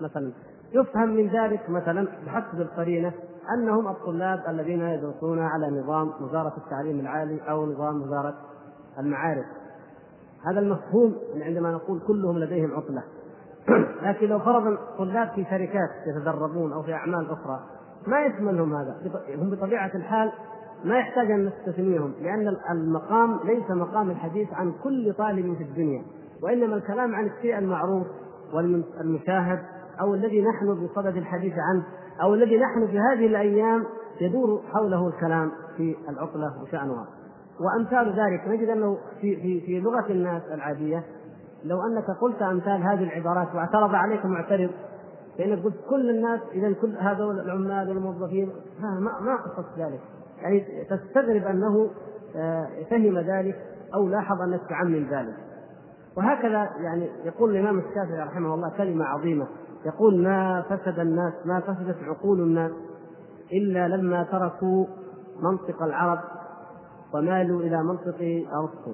[0.00, 0.32] مثلا
[0.72, 3.12] يفهم من ذلك مثلا بحسب القرينة
[3.56, 8.34] أنهم الطلاب الذين يدرسون على نظام وزارة التعليم العالي أو نظام وزارة
[8.98, 9.46] المعارف.
[10.46, 13.02] هذا المفهوم عندما نقول كلهم لديهم عطلة.
[14.08, 17.60] لكن لو فرضا طلاب في شركات يتدربون أو في أعمال أخرى
[18.06, 18.96] ما يشملهم هذا.
[19.34, 20.32] هم بطبيعة الحال
[20.84, 26.02] ما يحتاج أن نستثنيهم لأن المقام ليس مقام الحديث عن كل طالب في الدنيا.
[26.44, 28.06] وإنما الكلام عن الشيء المعروف
[28.54, 29.58] والمشاهد
[30.00, 31.84] أو الذي نحن بصدد الحديث عنه
[32.22, 33.84] أو الذي نحن في هذه الأيام
[34.20, 37.06] يدور حوله الكلام في العطله وشأنها.
[37.60, 41.04] وأمثال ذلك نجد أنه في في في لغة الناس العادية
[41.64, 44.70] لو أنك قلت أمثال هذه العبارات واعترض عليك معترض
[45.38, 50.00] فإنك قلت كل الناس اذا كل هذول العمال والموظفين ما ما قصدت ذلك.
[50.42, 51.90] يعني تستغرب أنه
[52.36, 53.56] آه، فهم ذلك
[53.94, 55.34] أو لاحظ أنك تعمم ذلك.
[56.16, 59.46] وهكذا يعني يقول الإمام الشافعي رحمه الله كلمة عظيمة.
[59.86, 62.72] يقول ما فسد الناس ما فسدت عقول الناس
[63.52, 64.86] إلا لما تركوا
[65.42, 66.18] منطق العرب
[67.14, 68.92] ومالوا إلى منطق ارسطو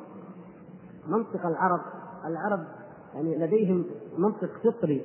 [1.09, 1.81] منطق العرب
[2.27, 2.65] العرب
[3.15, 3.85] يعني لديهم
[4.19, 5.05] منطق فطري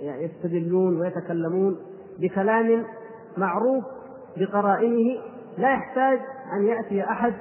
[0.00, 1.76] يعني يستدلون ويتكلمون
[2.18, 2.84] بكلام
[3.36, 3.84] معروف
[4.36, 5.20] بقرائنه
[5.58, 6.18] لا يحتاج
[6.52, 7.34] أن يأتي أحد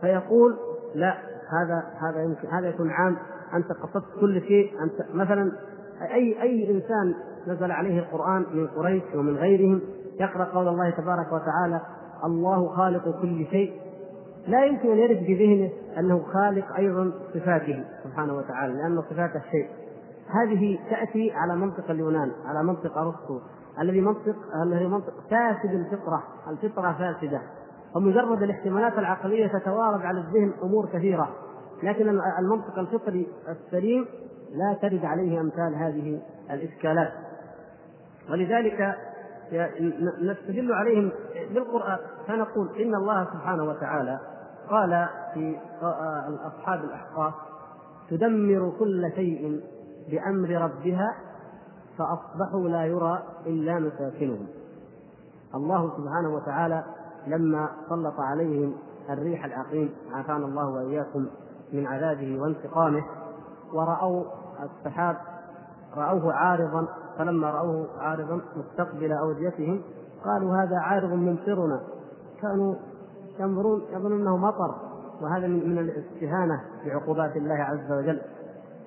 [0.00, 0.56] فيقول
[0.94, 1.18] لا
[1.52, 3.16] هذا هذا يمكن هذا يكون عام.
[3.54, 5.52] أنت قصدت كل شيء أنت مثلا
[6.02, 7.14] أي أي إنسان
[7.46, 9.80] نزل عليه القرآن من قريش ومن غيرهم
[10.20, 11.80] يقرأ قول الله تبارك وتعالى
[12.24, 13.72] الله خالق كل شيء
[14.48, 19.68] لا يمكن أن يرد في ذهنه أنه خالق أيضا صفاته سبحانه وتعالى لأن صفات الشيء
[20.28, 23.40] هذه تأتي على منطق اليونان على منطق أرسطو
[23.80, 27.40] الذي منطق الذي منطق فاسد الفطرة الفطرة فاسدة.
[27.96, 31.28] ومجرد الاحتمالات العقلية تتوارد على الذهن أمور كثيرة.
[31.82, 34.06] لكن المنطق الفطري السليم
[34.52, 37.12] لا ترد عليه أمثال هذه الإشكالات.
[38.30, 38.96] ولذلك
[40.22, 41.12] نستدل عليهم
[41.54, 44.20] بالقرآن فنقول إن الله سبحانه وتعالى
[44.70, 45.56] قال في
[46.46, 47.34] أصحاب الأحقاف
[48.10, 49.60] تدمر كل شيء
[50.10, 51.14] بأمر ربها
[51.98, 54.46] فأصبحوا لا يرى إلا مساكنهم.
[55.54, 56.84] الله سبحانه وتعالى
[57.26, 58.74] لما سلط عليهم
[59.10, 61.26] الريح العقيم عافانا الله وإياكم.
[61.72, 63.04] من عذابه وانتقامه
[63.72, 64.24] ورأوا
[64.62, 65.16] السحاب
[65.96, 69.82] رأوه عارضا فلما رأوه عارضا مستقبل أوديتهم
[70.24, 71.80] قالوا هذا عارض ممطرنا
[72.42, 72.74] كانوا
[73.40, 74.74] ينظرون يظنون إنه مطر
[75.22, 78.20] وهذا من الاستهانة بعقوبات الله عز وجل.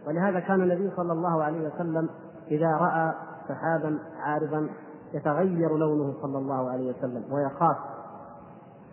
[0.08, 2.10] ولهذا كان النبي صلى الله عليه وسلم
[2.52, 3.14] إذا رأى
[3.48, 4.70] سحابا عارضا
[5.14, 7.78] يتغير لونه صلى الله عليه وسلم ويخاف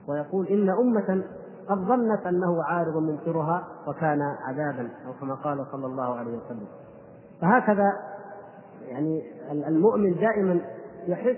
[0.09, 1.25] ويقول إن أمة
[1.73, 6.67] قد ظنت أنه عارض ممطرها وكان عذابا أو كما قال صلى الله عليه وسلم.
[7.41, 7.93] فهكذا
[8.89, 10.61] يعني المؤمن دائما
[11.07, 11.37] يحس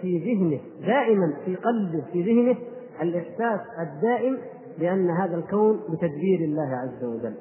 [0.00, 2.58] في ذهنه دائما في قلبه في ذهنه
[3.02, 4.38] الإحساس الدائم
[4.78, 7.34] بأن هذا الكون بتدبير الله عز وجل.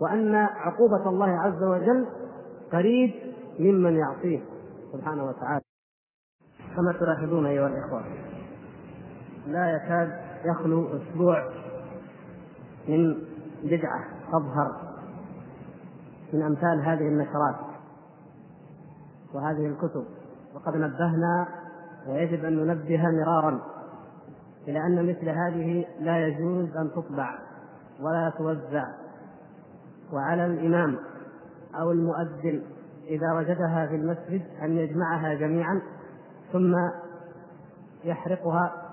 [0.00, 2.06] وأن عقوبة الله عز وجل
[2.72, 3.10] قريب
[3.58, 4.40] ممن يعصيه
[4.92, 5.64] سبحانه وتعالى.
[6.76, 8.04] كما تلاحظون أيها الإخوة
[9.46, 11.50] لا يكاد يخلو أسبوع
[12.88, 13.16] من
[13.64, 14.94] بدعة تظهر
[16.32, 17.56] من أمثال هذه النشرات
[19.34, 20.04] وهذه الكتب.
[20.54, 21.48] وقد نبهنا
[22.08, 23.60] ويجب أن ننبه مرارا
[24.68, 27.38] إلى أن مثل هذه لا يجوز أن تطبع
[28.00, 28.84] ولا توزع.
[30.12, 30.96] وعلى الإمام
[31.80, 32.62] أو المؤذن
[33.06, 35.82] إذا وجدها في المسجد أن يجمعها جميعا
[36.52, 36.74] ثم
[38.04, 38.83] يحرقها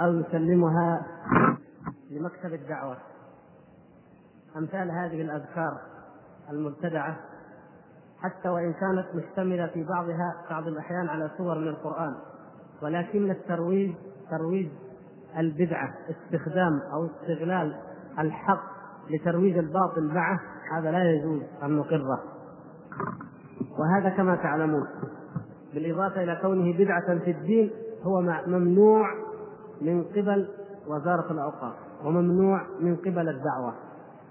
[0.00, 1.06] أو يسلمها
[2.10, 2.96] لمكتب الدعوة.
[4.56, 5.80] أمثال هذه الأذكار
[6.50, 7.16] المبتدعة
[8.22, 12.14] حتى وإن كانت مشتملة في بعضها بعض الأحيان على صور من القرآن.
[12.82, 13.94] ولكن الترويج
[14.30, 14.68] ترويج
[15.38, 17.76] البدعة استخدام أو استغلال
[18.18, 18.62] الحق
[19.10, 20.40] لترويج الباطل معه
[20.72, 22.22] هذا لا يجوز أن نقره.
[23.78, 24.86] وهذا كما تعلمون
[25.74, 27.70] بالإضافة إلى كونه بدعة في الدين
[28.02, 29.23] هو ممنوع
[29.80, 30.48] من قبل
[30.86, 33.74] وزارة الأوقاف وممنوع من قبل الدعوة.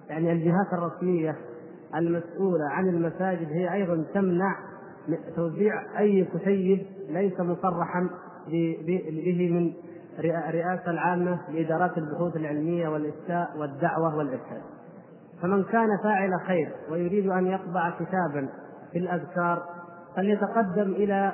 [0.09, 1.35] يعني الجهات الرسمية
[1.95, 4.55] المسؤولة عن المساجد هي أيضا تمنع
[5.35, 8.09] توزيع أي كتيب ليس مصرحا
[8.47, 9.73] به من
[10.19, 14.61] الرئاسة العامة لإدارات البحوث العلمية والإفتاء والدعوة والإرشاد.
[15.41, 18.49] فمن كان فاعل خير ويريد أن يطبع كتابا
[18.91, 19.63] في الأذكار
[20.15, 21.31] فليتقدم إلى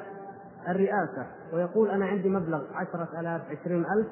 [0.69, 1.27] الرئاسة.
[1.53, 4.07] ويقول أنا عندي مبلغ عشرة آلاف عشرين ألف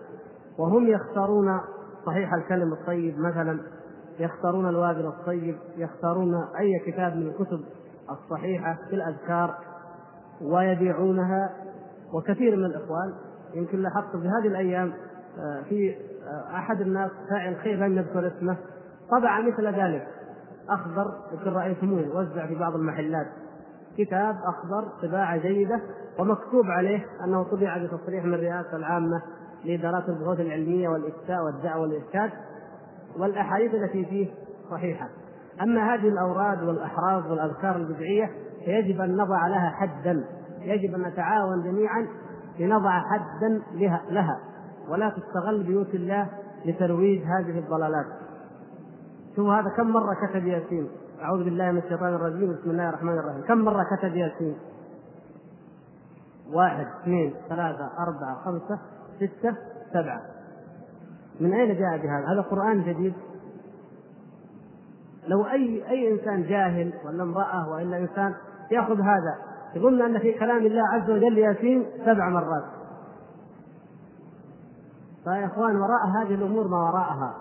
[0.58, 1.60] وهم يختارون
[2.06, 3.60] صحيح الكلم الطيب مثلا
[4.20, 7.60] يختارون الوابل الطيب يختارون أي كتاب من الكتب
[8.10, 9.56] الصحيحة في الأذكار
[10.42, 11.50] ويبيعونها.
[12.14, 13.14] وكثير من الإخوان
[13.54, 14.94] يمكن لاحظت في هذه الأيام
[15.40, 18.58] آه، في آه، أحد الناس فاعل خير لم يذكر اسمه
[19.12, 20.08] طبع مثل ذلك.
[20.70, 23.28] أخضر يمكن رأيتموه يوزع في بعض المحلات.
[23.98, 25.82] كتاب أخضر طباعة جيدة
[26.20, 29.22] ومكتوب عليه أنه طبع بتصريح من الرئاسه العامة
[29.66, 32.32] لإدارات البحوث العلمية والإفتاء والدعوة والإرشاد
[33.20, 34.28] والأحاديث التي فيه
[34.72, 35.10] صحيحة.
[35.62, 38.32] أما هذه الأوراد والاحراز والأذكار البدعية
[38.66, 40.24] فيجب أن نضع لها حدا.
[40.62, 42.08] يجب أن نتعاون جميعا
[42.60, 44.40] لنضع حدا لها, لها.
[44.90, 46.30] ولا تستغل بيوت الله
[46.66, 48.06] لترويج هذه الضلالات.
[49.36, 50.90] شوفوا هذا كم مرة كتب ياسين.
[51.22, 52.54] أعوذ بالله من الشيطان الرجيم.
[52.54, 53.42] بسم الله الرحمن الرحيم.
[53.42, 54.58] كم مرة كتب ياسين؟
[56.54, 58.80] واحد اثنين ثلاثة أربعة خمسة
[59.16, 59.56] ستة
[59.94, 60.22] سبعة.
[61.40, 63.14] من أين جاء بهذا؟ هذا قرآن جديد.
[65.28, 68.34] لو أي أي إنسان جاهل ولا امرأة وإلا إنسان
[68.72, 69.36] يأخذ هذا
[69.76, 72.64] يظن أن في كلام الله عز وجل ياسين سبع مرات.
[75.24, 77.36] فيا اخوان وراء هذه الأمور ما وراءها.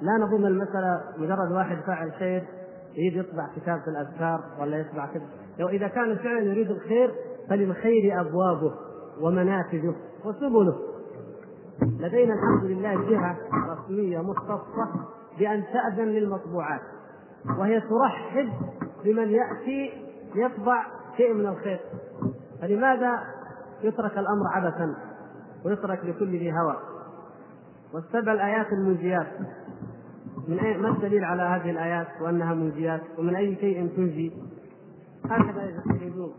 [0.00, 2.55] لا نظن المسألة مجرد واحد فاعل خير
[2.96, 5.28] يريد يطبع كتاب في الأذكار ولا يطبع كتاب.
[5.58, 7.14] لو إذا كان فعلا يريد الخير
[7.48, 8.74] فللخير أبوابه
[9.20, 10.78] ومنافذه وسبله.
[11.82, 13.36] لدينا الحمد لله جهة
[13.72, 14.90] رسمية مختصة
[15.38, 16.80] بأن تأذن للمطبوعات
[17.58, 18.48] وهي ترحب
[19.04, 19.92] بمن يأتي
[20.34, 21.80] يطبع شيء من الخير.
[22.60, 23.20] فلماذا
[23.82, 24.96] يترك الأمر عبثا
[25.64, 26.76] ويترك لكل ذي هوى؟
[27.94, 29.26] والسبع الآيات المنجيات.
[30.48, 34.32] من أي ما الدليل على هذه الآيات وأنها منجيات؟ ومن أي شيء تنجي؟
[35.24, 36.32] هكذا يريدون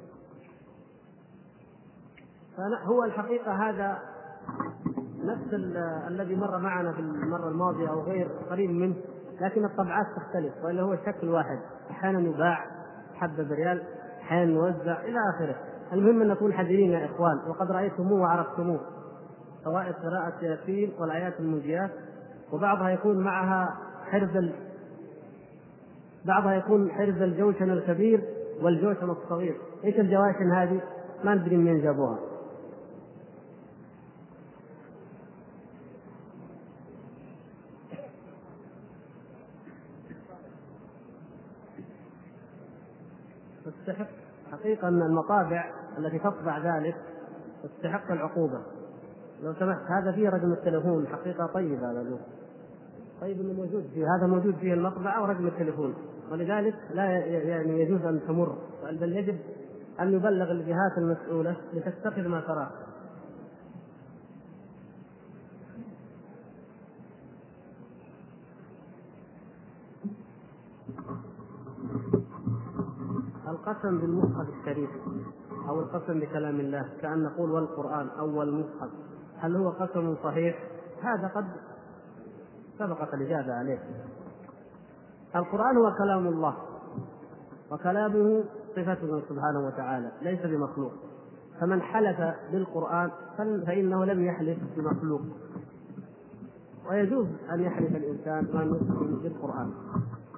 [2.57, 3.99] فهو الحقيقة هذا
[5.23, 5.53] نفس
[6.07, 8.95] الذي مر معنا في المرة الماضية أو غير قريب منه
[9.41, 11.59] لكن الطبعات تختلف وإلا هو شكل واحد.
[11.91, 12.65] أحيانا يباع
[13.15, 13.83] حبة بريال
[14.21, 15.55] أحيانا يوزع إلى آخره.
[15.93, 18.79] المهم أن نكون حذرين يا إخوان وقد رأيتموه وعرفتموه
[19.65, 21.91] فوائد قراءة ياسين والآيات المنجيات
[22.51, 23.77] وبعضها يكون معها
[24.11, 24.49] حرز
[26.25, 28.23] بعضها يكون حرز الجوشن الكبير
[28.61, 30.81] والجوشن الصغير، إيش الجواشن هذه؟
[31.23, 32.19] ما ندري منين جابوها.
[43.65, 44.07] تستحق
[44.51, 46.95] حقيقة أن المطابع التي تطبع ذلك
[47.63, 48.61] تستحق العقوبة
[49.43, 52.17] لو سمحت هذا فيه رقم التليفون حقيقة طيب هذا
[53.21, 54.05] طيب إنه موجود فيه.
[54.17, 55.93] هذا موجود فيه المطبعة ورقم التليفون.
[56.31, 58.57] ولذلك لا يعني يجوز أن تمر.
[58.91, 59.37] بل يجب
[59.99, 62.69] أن يبلغ الجهات المسؤولة لتتخذ ما تراه
[73.47, 74.89] القسم بالمصحف الشريف
[75.69, 78.89] أو القسم بكلام الله كأن نقول والقرآن أو والمصحف
[79.37, 80.63] هل هو قسم صحيح؟
[81.01, 81.45] هذا قد
[82.79, 83.79] سبقت الإجابة عليه.
[85.35, 86.57] القرآن هو كلام الله
[87.71, 88.43] وكلامه
[88.75, 90.91] صفته سبحانه وتعالى ليس بمخلوق.
[91.59, 95.21] فمن حلف بالقرآن فإنه لم يحلف بمخلوق.
[96.89, 99.71] ويجوز أن يحلف الإنسان وان يقسم بالقرآن.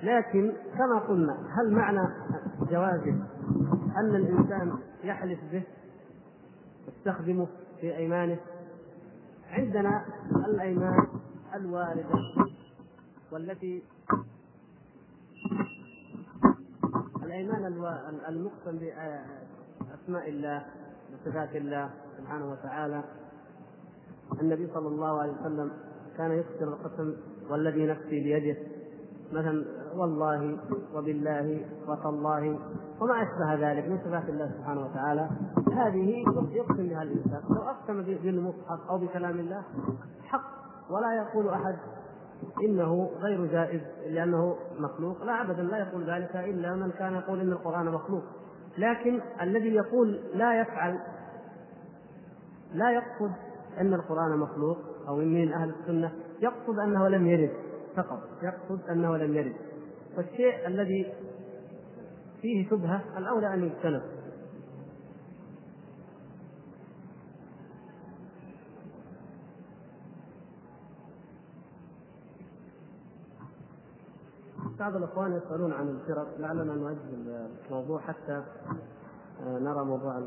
[0.04, 2.08] لكن كما قلنا هل معنى
[2.72, 3.16] جوازه
[3.98, 4.74] أن الإنسان
[5.04, 5.64] يحلف به
[6.88, 7.48] يستخدمه
[7.82, 8.38] في أيمانه؟
[9.52, 10.06] عندنا
[10.46, 11.08] الأيمان
[11.56, 12.06] الواردة
[13.32, 13.84] والتي
[17.24, 17.66] الأيمان
[18.30, 20.66] المقسم بأسماء الله
[21.14, 23.04] وصفات الله سبحانه وتعالى.
[24.41, 25.72] النبي صلى الله عليه وسلم
[26.18, 27.14] كان يكثر القسم
[27.50, 28.58] والذي نفسي بيده.
[29.34, 30.58] مثلا والله
[30.95, 32.60] وبالله وتالله
[33.02, 35.30] وما أشبه ذلك من صفات الله سبحانه وتعالى.
[35.74, 36.24] هذه
[36.54, 37.41] يقسم بها الإنسان.
[37.50, 39.64] لو أقسم بالمصحف أو بكلام الله
[40.24, 40.60] حق
[40.90, 41.76] ولا يقول أحد
[42.64, 45.24] إنه غير جائز لأنه مخلوق.
[45.24, 48.24] لا أبدا لا يقول ذلك إلا من كان يقول إن القرآن مخلوق.
[48.78, 51.00] لكن الذي يقول لا يفعل
[52.74, 53.32] لا يقصد
[53.80, 54.78] أن القرآن مخلوق
[55.08, 56.12] أو من أهل السنة
[56.42, 57.52] يقصد أنه لم يرد
[57.96, 59.56] فقط يقصد أنه لم يرد.
[60.16, 61.14] فالشيء الذي
[62.42, 64.02] فيه شبهة الأولى أن يجتنب.
[74.80, 78.44] بعض الإخوان يسألون عن الفرق لعلنا نؤجل الموضوع حتى
[79.44, 80.18] آه، نرى موضوع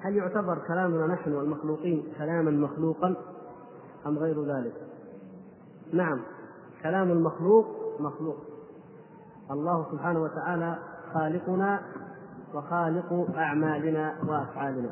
[0.00, 3.14] هل يعتبر كلامنا نحن والمخلوقين كلاما مخلوقا
[4.06, 4.74] أم غير ذلك؟
[5.92, 6.20] نعم
[6.82, 7.66] كلام المخلوق
[8.00, 8.36] مخلوق
[9.50, 10.78] الله سبحانه وتعالى
[11.14, 11.82] خالقنا
[12.54, 14.90] وخالق أعمالنا وأفعالنا.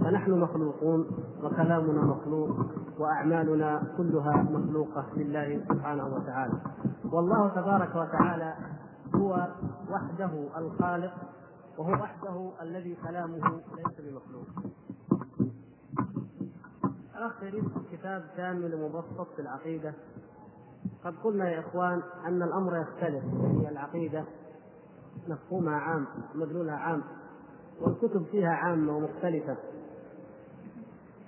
[0.00, 1.06] فنحن مخلوقون
[1.42, 2.50] وكلامنا مخلوق
[2.98, 6.54] وأعمالنا كلها مخلوقة لله سبحانه وتعالى.
[7.12, 8.54] والله تبارك وتعالى
[9.14, 9.48] هو
[9.90, 11.12] وحده الخالق
[11.78, 14.46] وهو وحده الذي كلامه ليس بمخلوق.
[17.42, 19.92] يريد كتاب كامل مبسط في العقيدة.
[21.04, 24.24] قد قلنا يا إخوان أن الأمر يختلف يعني العقيدة
[25.28, 27.02] مفهومها عام مدلولها عام
[27.80, 29.56] والكتب فيها عامة ومختلفة.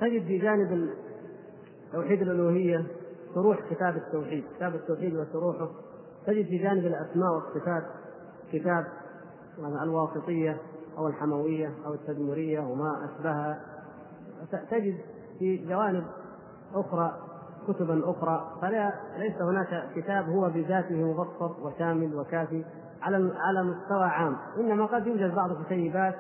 [0.01, 0.91] تجد في جانب
[1.93, 2.86] توحيد الألوهية
[3.34, 5.68] شروح كتاب التوحيد كتاب التوحيد وشروحه.
[6.26, 7.84] تجد في جانب الأسماء والصفات
[8.53, 8.86] كتاب
[9.82, 10.57] الواسطية
[10.99, 13.61] أو الحموية أو التدمرية وما أشبهها.
[14.70, 14.99] تجد
[15.38, 16.05] في جوانب
[16.74, 17.12] أخرى
[17.68, 22.64] كتبا أخرى فلا ليس هناك كتاب هو بذاته مبسط وشامل وكافي.
[23.03, 24.36] على على مستوى عام.
[24.59, 26.14] إنما قد يوجد بعض الكتيبات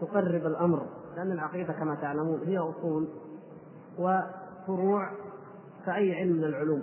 [0.00, 3.08] تقرب الأمر لأن العقيدة كما تعلمون هي أصول
[3.98, 5.10] وفروع
[5.86, 6.82] كأي علم من العلوم.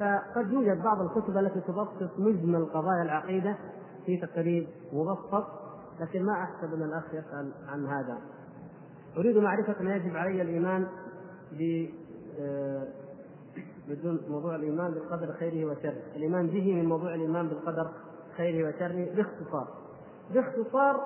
[0.00, 3.56] فقد يوجد بعض الكتب التي تبسط مجمل قضايا العقيدة
[4.06, 5.46] في تقريب مبسط
[6.00, 8.18] لكن ما أحسب أن الأخ يسأل عن هذا.
[9.16, 10.86] أريد معرفة ما يجب علي الإيمان
[11.52, 11.88] ب
[12.40, 12.86] آه،
[13.88, 17.90] بدون موضوع الإيمان بالقدر خيره وشره، الإيمان به من موضوع الإيمان بالقدر
[18.40, 19.68] خيره وشره باختصار.
[20.34, 20.96] باختصار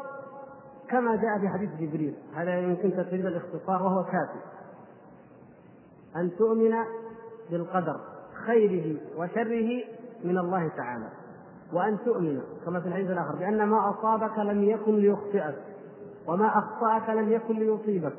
[0.88, 4.40] كما جاء في حديث جبريل، هذا يمكن تريد الاختصار وهو كافي.
[6.16, 6.74] أن تؤمن
[7.50, 8.00] بالقدر
[8.46, 9.84] خيره وشره
[10.24, 11.08] من الله تعالى.
[11.72, 15.54] وأن تؤمن كما في الحديث الآخر بأن ما أصابك لم يكن ليخطئك
[16.28, 18.16] وما أخطأك لم يكن ليصيبك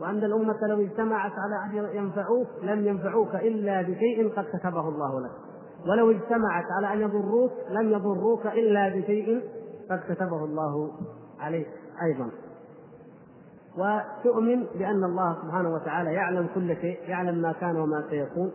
[0.00, 5.49] وأن الأمة لو اجتمعت على أن ينفعوك لم ينفعوك إلا بشيء قد كتبه الله لك
[5.88, 9.42] ولو اجتمعت على أن يضروك لم يضروك إلا بشيء
[9.90, 10.90] قد كتبه الله
[11.40, 11.68] عليك
[12.02, 12.30] أيضا.
[13.78, 18.52] وتؤمن بأن الله سبحانه وتعالى يعلم كل شيء يعلم ما كان وما سيكون.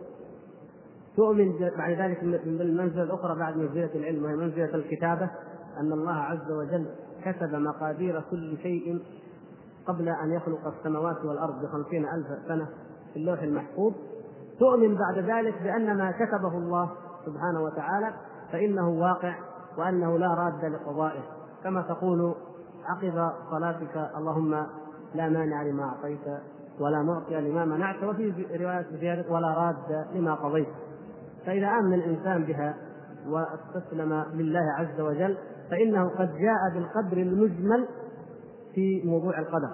[1.16, 5.30] تؤمن بعد ذلك بالمنزلة الأخرى بعد منزلة العلم وهي منزلة الكتابة
[5.80, 6.86] أن الله عز وجل
[7.24, 9.02] كتب مقادير كل شيء
[9.86, 12.68] قبل أن يخلق السماوات والأرض بخمسين ألف سنة
[13.12, 13.94] في اللوح المحفوظ.
[14.58, 16.90] تؤمن بعد ذلك بأن ما كتبه الله
[17.26, 18.12] سبحانه وتعالى
[18.52, 19.34] فإنه واقع
[19.78, 21.22] وأنه لا راد لقضائه.
[21.64, 22.34] كما تقول
[22.84, 24.66] عقب صلاتك اللهم
[25.14, 26.42] لا مانع لما أعطيت
[26.80, 30.68] ولا معطي لما منعت وفي رواية زيادة ولا راد لما قضيت.
[31.46, 32.74] فإذا آمن الإنسان بها
[33.26, 35.38] واستسلم لله عز وجل
[35.70, 37.88] فإنه قد جاء بالقدر المجمل
[38.74, 39.70] في موضوع القدر.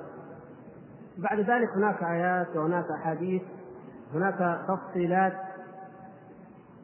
[1.18, 3.42] بعد ذلك هناك آيات وهناك أحاديث
[4.14, 5.32] هناك تفصيلات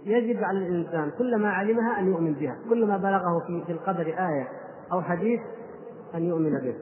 [0.05, 4.49] يجب على الإنسان كلما علمها أن يؤمن بها كلما بلغه في القدر آية
[4.93, 5.41] أو حديث
[6.15, 6.75] أن يؤمن به.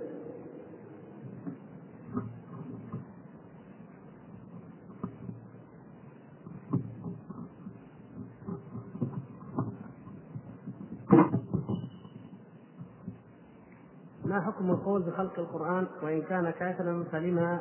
[14.24, 17.60] ما حكم القول بخلق القرآن وإن كان كافرا فلما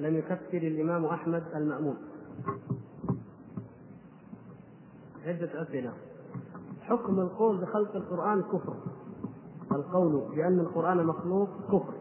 [0.00, 1.96] لم يكفر الإمام أحمد المأمون
[5.30, 5.92] عدة أسئلة
[6.82, 8.74] حكم القول بخلق القرآن كفر.
[9.72, 11.94] القول بأن القرآن مخلوق كفر.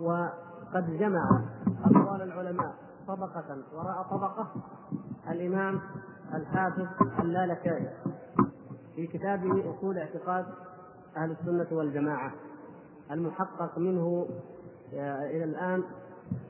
[0.00, 1.40] وقد جمع
[1.84, 2.74] أقوال العلماء
[3.08, 4.46] طبقة وراء طبقة
[5.30, 5.80] الإمام
[6.34, 6.86] الحافظ
[7.20, 7.88] اللالكائي
[8.96, 10.46] في كتابه أصول اعتقاد
[11.16, 12.32] أهل السنة والجماعة.
[13.10, 14.26] المحقق منه
[14.94, 15.82] آه، إلى الآن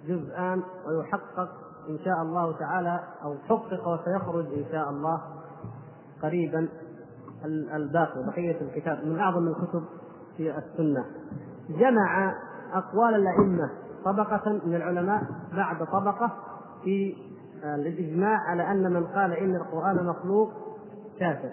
[0.06, 1.48] جزءان ويحقق
[1.88, 5.35] إن شاء الله تعالى أو حقق وسيخرج إن شاء الله
[6.22, 6.68] قريبا
[7.74, 9.84] الباقي بقية الكتاب من أعظم الكتب
[10.36, 11.04] في السنة.
[11.68, 12.34] جمع
[12.72, 13.70] أقوال الأئمة
[14.04, 16.32] طبقة من العلماء بعد طبقة
[16.84, 17.16] في
[17.64, 20.52] الإجماع على أن من قال إن القرآن مخلوق
[21.18, 21.50] كافر.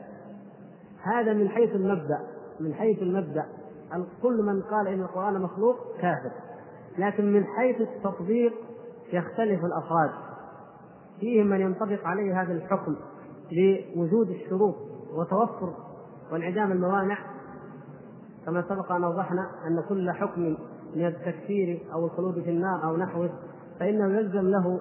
[1.03, 2.19] هذا من حيث المبدأ
[2.59, 3.45] من حيث المبدأ.
[4.23, 6.31] كل من قال إن القرآن مخلوق كافر.
[6.97, 8.53] لكن من حيث التطبيق
[9.13, 10.09] يختلف الأفراد.
[11.19, 12.95] فيهم من ينطبق عليه هذا الحكم.
[13.51, 14.75] لوجود الشروط
[15.13, 15.73] وتوفر
[16.31, 17.17] وانعدام الموانع
[18.45, 20.57] كما سبق أن أوضحنا أن كل حكم
[20.95, 23.29] من التكفير أو الخلود في النار أو نحوه
[23.79, 24.79] فإنه يلزم له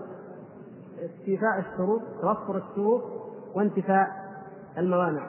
[1.04, 3.02] استيفاء الشروط توفر الشروط
[3.54, 4.06] وانتفاء
[4.78, 5.28] الموانع.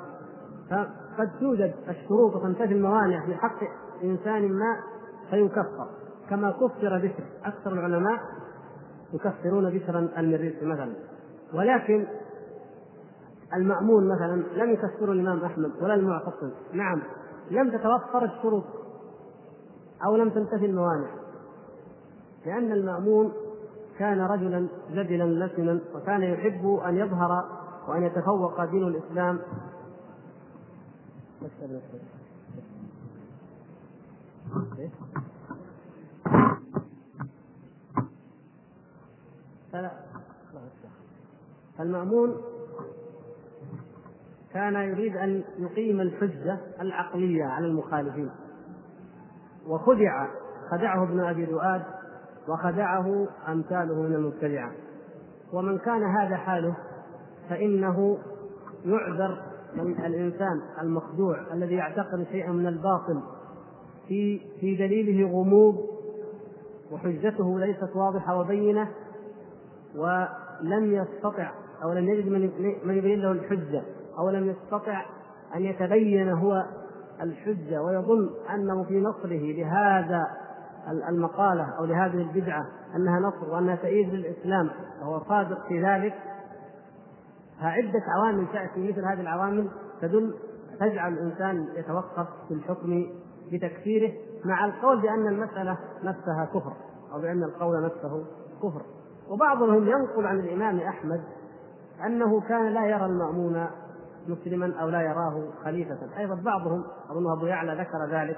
[1.17, 3.59] قد توجد الشروط وتنتفي الموانع في حق
[4.03, 4.77] إنسان ما
[5.29, 5.87] فيكفر
[6.29, 7.23] كما كفر بشر.
[7.45, 8.19] أكثر العلماء
[9.13, 10.93] يكفرون بشرا المريسي مثلا.
[11.53, 12.07] ولكن
[13.55, 16.51] المأمون مثلا لم يكفروا الإمام أحمد ولا المعتصم.
[16.73, 17.01] نعم
[17.51, 18.63] لم تتوفر الشروط
[20.05, 21.09] أو لم تنتفي الموانع
[22.45, 23.31] لأن المأمون
[23.99, 27.43] كان رجلا جدلا لسنا وكان يحب أن يظهر
[27.87, 29.39] وأن يتفوق دين الإسلام.
[41.77, 42.35] فالمأمون
[44.53, 48.29] كان يريد أن يقيم الحجة العقلية على المخالفين.
[49.67, 50.27] وخدع
[50.71, 51.81] خدعه ابن أبي دؤاد
[52.47, 54.71] وخدعه أمثاله من المبتدعة.
[55.53, 56.75] ومن كان هذا حاله
[57.49, 58.17] فإنه
[58.85, 59.41] يعذر
[59.75, 63.21] من الإنسان المخدوع الذي يعتقد شيئا من الباطل
[64.07, 65.75] في في دليله غموض
[66.91, 68.89] وحجته ليست واضحة وبينة
[69.95, 71.51] ولم يستطع
[71.83, 72.27] أو لم يجد
[72.85, 73.83] من يبين له الحجة.
[74.19, 75.05] أو لم يستطع
[75.55, 76.65] أن يتبين هو
[77.21, 80.27] الحجة ويظن أنه في نصره لهذا
[81.09, 84.69] المقالة أو لهذه البدعة أنها نصر وأنها تأييد للإسلام
[85.01, 86.13] وهو صادق في ذلك.
[87.61, 89.69] فعدة عوامل تأتي مثل هذه العوامل
[90.01, 90.35] تدل
[90.79, 93.05] تجعل الإنسان يتوقف في الحكم
[93.51, 94.11] بتكفيره
[94.45, 96.73] مع القول بأن المسألة نفسها كفر
[97.13, 98.25] أو بأن القول نفسه
[98.63, 98.81] كفر.
[99.29, 101.23] وبعضهم ينقل عن الإمام أحمد
[102.05, 103.67] أنه كان لا يرى المأمون
[104.27, 105.97] مسلما أو لا يراه خليفة.
[106.17, 108.37] أيضا بعضهم أظن أبو يعلى ذكر ذلك.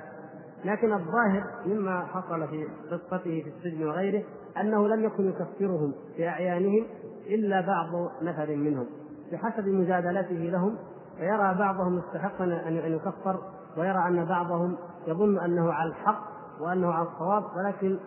[0.66, 4.24] لكن الظاهر مما حصل في قصته في السجن وغيره
[4.62, 6.86] أنه لم يكن يكفرهم في أعيانهم
[7.28, 8.86] إلا بعض نفر منهم.
[9.32, 10.78] بحسب مجادلته لهم
[11.18, 13.40] فيرى بعضهم مستحقا ان يكفر
[13.78, 14.78] ويرى أن بعضهم
[15.08, 16.24] يظن أنه على الحق
[16.62, 18.00] وأنه على الصواب ولكن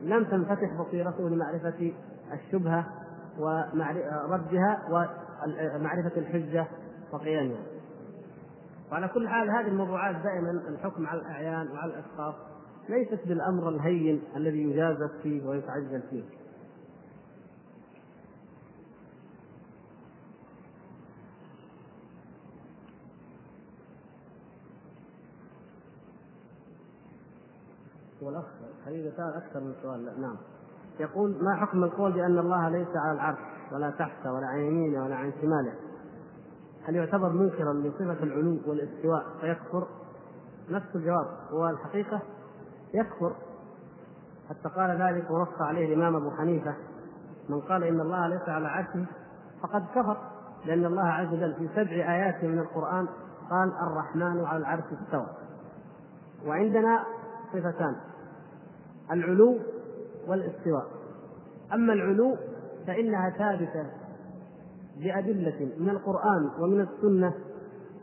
[0.00, 1.92] لم تنفتح بصيرته لمعرفة
[2.32, 2.86] الشبهة
[4.30, 6.66] وردها ومعرفة الحجة
[7.12, 7.62] وقيامها
[8.92, 12.34] وعلى كل حال هذه الموضوعات دائما الحكم على الأعيان وعلى الأشخاص
[12.88, 16.22] ليست بالأمر الهين الذي يجازف فيه ويتعجل فيه.
[28.86, 30.20] حبيبي سال أكثر من سؤال.
[30.20, 30.36] نعم.
[31.00, 33.38] يقول ما حكم القول بأن الله ليس على العرش
[33.72, 35.91] ولا تحت ولا عن يمينه ولا عن شماله؟
[36.88, 39.86] هل يعتبر منكرا لصفة العلو والاستواء فيكفر؟
[40.70, 42.22] نفس الجواب هو الحقيقة
[42.94, 43.32] يكفر.
[44.50, 46.74] حتى قال ذلك ونص عليه الإمام أبو حنيفة
[47.48, 49.06] من قال إن الله ليس على عرشه
[49.62, 50.16] فقد كفر
[50.64, 53.08] لأن الله عز وجل في سبع آيات من القرآن
[53.50, 55.26] قال الرحمن على العرش استوى.
[56.46, 57.04] وعندنا
[57.52, 57.96] صفتان
[59.10, 59.58] العلو
[60.28, 60.86] والاستواء.
[61.72, 62.36] أما العلو
[62.86, 63.86] فإنها ثابتة
[64.96, 67.34] بأدلة من القرآن ومن السنة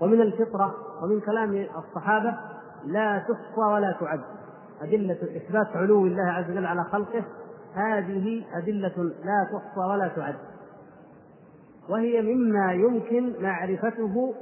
[0.02, 2.38] ومن الفطرة ومن كلام الصحابة
[2.86, 4.22] لا تحصى ولا تعد.
[4.82, 7.24] أدلة إثبات علو الله عز وجل على خلقه
[7.74, 10.36] هذه أدلة لا تحصى ولا تعد.
[11.90, 14.34] وهي مما يمكن معرفته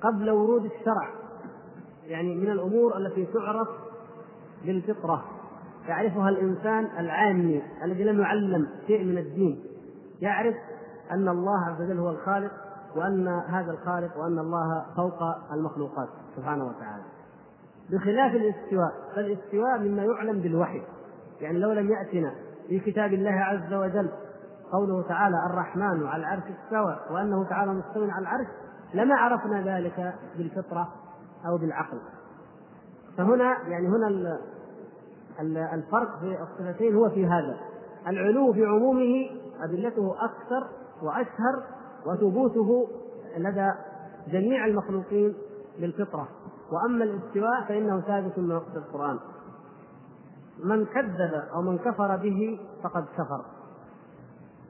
[0.00, 1.08] قبل ورود الشرع.
[2.06, 3.68] يعني من الأمور التي تعرف
[4.64, 5.24] بالفطرة.
[5.88, 9.64] يعرفها الإنسان العامي الذي لم يعلم شيء من الدين.
[10.20, 10.54] يعرف
[11.10, 12.50] أن الله عز وجل هو الخالق
[12.96, 15.22] وأن هذا الخالق وأن الله فوق
[15.52, 17.02] المخلوقات سبحانه وتعالى.
[17.90, 20.82] بخلاف الاستواء فالاستواء مما يعلم بالوحي.
[21.40, 22.34] يعني لو لم يأتنا
[22.68, 24.10] في كتاب الله عز وجل
[24.72, 28.46] قوله تعالى الرحمن على العرش استوى وأنه تعالى مستوى على العرش
[28.94, 30.88] لما عرفنا ذلك بالفطرة
[31.46, 31.98] أو بالعقل.
[33.16, 34.38] فهنا يعني هنا
[35.74, 37.56] الفرق في الصفتين هو في هذا.
[38.06, 39.30] العلو في عمومه
[39.60, 40.68] أدلته أكثر
[41.02, 41.62] وأشهر
[42.06, 42.88] وثبوته
[43.36, 43.72] لدى
[44.28, 45.34] جميع المخلوقين
[45.80, 46.28] بالفطرة.
[46.72, 49.18] وأما الاستواء فإنه ثابت من وقت القرآن.
[50.64, 53.44] من كذب أو من كفر به فقد كفر.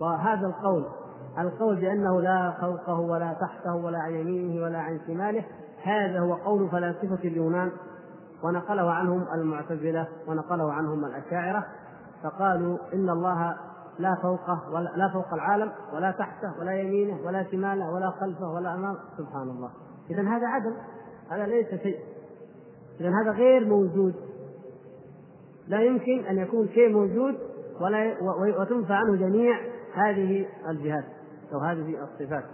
[0.01, 0.85] وهذا القول
[1.39, 5.45] القول بأنه لا فوقه ولا تحته ولا عن يمينه ولا عن شماله
[5.83, 7.73] هذا هو قول فلاسفة اليونان
[8.43, 11.67] ونقله عنهم المعتزلة ونقله عنهم الأشاعرة
[12.23, 13.57] فقالوا إن الله
[13.99, 18.75] لا فوقه ولا لا فوق العالم ولا تحته ولا يمينه ولا شماله ولا خلفه ولا
[18.75, 18.99] أمامه.
[19.19, 19.71] سبحان الله.
[20.11, 20.75] إذا هذا عدم
[21.31, 21.99] هذا ليس شيء.
[23.01, 24.15] إذا هذا غير موجود.
[25.69, 27.39] لا يمكن أن يكون شيء موجود
[27.81, 28.17] ولا
[28.61, 29.61] وتنفى عنه جميع
[29.95, 31.05] هذه الجهات
[31.55, 32.45] أو هذه الصفات.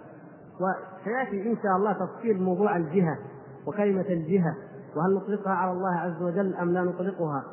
[0.61, 3.19] وسيأتي إن شاء الله تفصيل موضوع الجهة
[3.67, 4.57] وكلمة الجهة.
[4.97, 7.45] وهل نطلقها على الله عز وجل أم لا نطلقها؟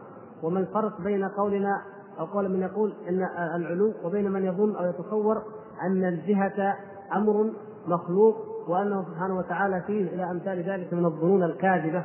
[0.44, 1.82] وما الفرق بين قولنا
[2.20, 5.44] أو قول من يقول أن العلو وبين من يظن أو يتصور
[5.82, 6.76] أن الجهة
[7.16, 7.52] أمر
[7.88, 8.36] مخلوق
[8.68, 12.04] وأنه سبحانه وتعالى فيه إلى أمثال ذلك من الظنون الكاذبة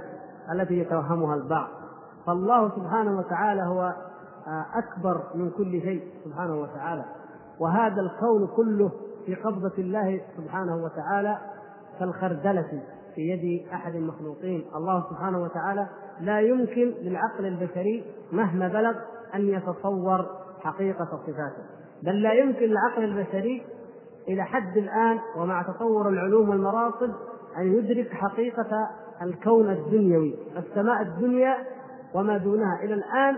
[0.53, 1.69] التي يتوهمها البعض.
[2.27, 3.95] فالله سبحانه وتعالى هو
[4.75, 7.05] أكبر من كل شيء سبحانه وتعالى.
[7.61, 8.91] وهذا الكون كله
[9.27, 11.39] في قبضة الله سبحانه وتعالى
[11.99, 12.83] كالخردلة
[13.15, 14.65] في يد أحد المخلوقين.
[14.75, 15.87] الله سبحانه وتعالى
[16.21, 18.95] لا يمكن للعقل البشري مهما بلغ
[19.35, 20.27] أن يتصور
[20.61, 21.63] حقيقة صفاته.
[22.03, 23.63] بل لا يمكن للعقل البشري
[24.29, 27.15] إلى حد الآن ومع تطور العلوم والمراصد
[27.59, 28.91] أن يدرك حقيقة
[29.23, 30.35] الكون الدنيوي.
[30.57, 31.57] السماء الدنيا
[32.15, 32.83] وما دونها.
[32.83, 33.37] إلى الآن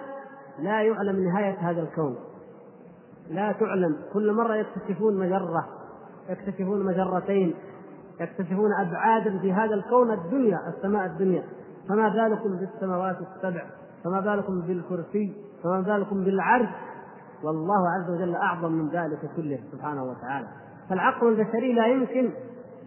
[0.59, 2.17] لا يعلم نهاية هذا الكون.
[3.31, 3.97] لا تعلم.
[4.13, 5.69] كل مرة يكتشفون مجرة
[6.29, 7.55] يكتشفون مجرتين
[8.21, 11.45] يكتشفون ابعادا في هذا الكون الدنيا السماء الدنيا.
[11.89, 13.65] فما بالكم بالسماوات السبع؟
[14.05, 15.33] فما بالكم بالكرسي؟
[15.63, 16.69] فما بالكم بالعرش
[17.45, 20.47] والله عز وجل أعظم من ذلك كله سبحانه وتعالى.
[20.89, 22.31] فالعقل البشري لا يمكن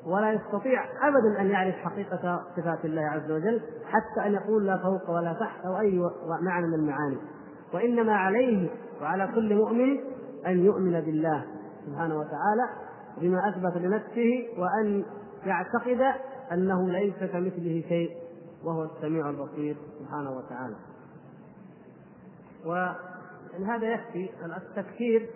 [0.05, 5.09] ولا يستطيع ابدا أن يعرف حقيقة صفات الله عز وجل حتى أن يقول لا فوق
[5.09, 5.99] ولا تحت أو أي
[6.41, 7.17] معنى من المعاني.
[7.73, 8.69] وإنما عليه
[9.01, 9.97] وعلى كل مؤمن
[10.47, 11.45] أن يؤمن بالله
[11.85, 12.69] سبحانه وتعالى
[13.21, 15.05] بما أثبت لنفسه وأن
[15.45, 16.01] يعتقد
[16.51, 18.09] أنه ليس كمثله شيء
[18.65, 20.75] وهو السميع البصير سبحانه وتعالى.
[22.65, 25.29] وهذا يكفي التكفير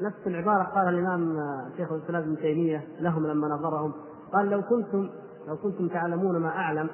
[0.00, 1.38] نفس العبارة قال الإمام
[1.76, 3.92] شيخ الإسلام ابن تيمية لهم لما نظرهم
[4.32, 5.10] قال لو كنتم
[5.48, 6.88] لو كنتم تعلمون ما أعلم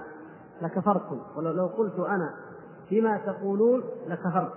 [0.62, 2.35] لكفرتم ولو لو قلت أنا
[2.89, 4.53] فيما تقولون لكفرت.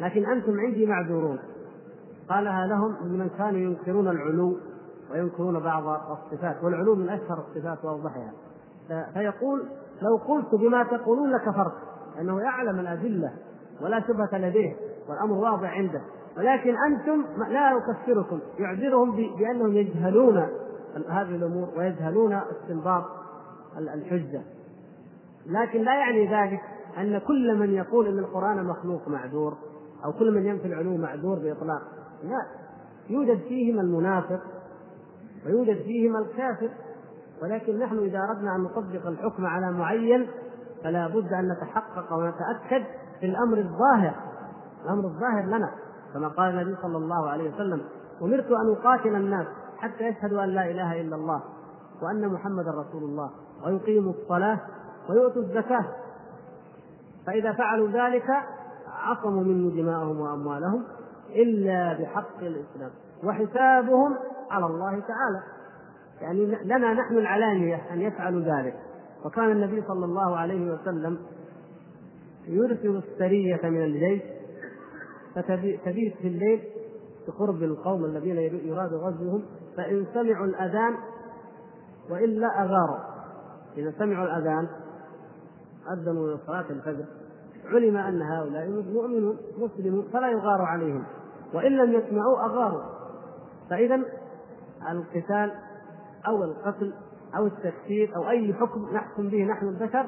[0.00, 1.38] لكن أنتم عندي معذورون.
[2.28, 4.56] قالها لهم لمن كانوا ينكرون العلو
[5.12, 8.32] وينكرون بعض الصفات والعلو من اشهر الصفات وأوضحها.
[9.14, 9.62] فيقول
[10.02, 11.72] لو قلت بما تقولون لكفرت.
[12.16, 13.32] لأنه يعلم الأدلة
[13.82, 14.76] ولا شبهة لديه
[15.08, 16.00] والأمر واضح عنده.
[16.36, 20.48] ولكن أنتم لا أكفركم يعذرهم بأنهم يجهلون
[21.08, 23.04] هذه الأمور ويجهلون استنباط
[23.78, 24.42] الحجة.
[25.46, 26.60] لكن لا يعني ذلك
[26.98, 29.56] أن كل من يقول أن القرآن مخلوق معذور
[30.04, 31.82] أو كل من ينفي العلو معذور بإطلاق.
[32.24, 32.46] لا.
[33.10, 34.40] يوجد فيهم المنافق
[35.46, 36.70] ويوجد فيهم الكافر.
[37.42, 40.26] ولكن نحن إذا أردنا أن نطبق الحكم على معين
[40.84, 42.84] فلا بد أن نتحقق ونتأكد
[43.20, 44.14] في الأمر الظاهر
[44.84, 45.70] الأمر الظاهر لنا
[46.14, 47.80] كما قال النبي صلى الله عليه وسلم
[48.22, 49.46] أمرت أن أقاتل الناس
[49.78, 51.42] حتى يشهدوا أن لا إله إلا الله
[52.02, 53.30] وأن محمدا رسول الله
[53.66, 54.58] ويقيموا الصلاة
[55.10, 55.84] ويؤتوا الزكاة.
[57.26, 58.30] فإذا فعلوا ذلك
[58.88, 60.84] عصموا مني دماءهم وأموالهم
[61.30, 62.90] إلا بحق الإسلام
[63.24, 64.16] وحسابهم
[64.50, 65.42] على الله تعالى.
[66.20, 68.76] يعني لنا نحن العلانية أن يفعلوا ذلك.
[69.24, 71.18] وكان النبي صلى الله عليه وسلم
[72.50, 74.22] يرسل السرية من الجيش
[75.34, 76.60] فتبيت في الليل
[77.28, 79.42] بقرب القوم الذين يراد غزوهم
[79.76, 80.94] فإن سمعوا الأذان
[82.10, 82.98] وإلا أغاروا
[83.76, 84.68] إذا سمعوا الأذان
[85.92, 87.04] أذنوا صلاة الفجر
[87.64, 91.04] علم أن هؤلاء مؤمنون مسلمون فلا يغار عليهم
[91.54, 92.82] وإن لم يسمعوا أغاروا.
[93.70, 94.00] فإذا
[94.90, 95.52] القتال
[96.28, 96.94] أو القتل
[97.36, 100.06] أو التكفير أو أي حكم نحكم به نحن البشر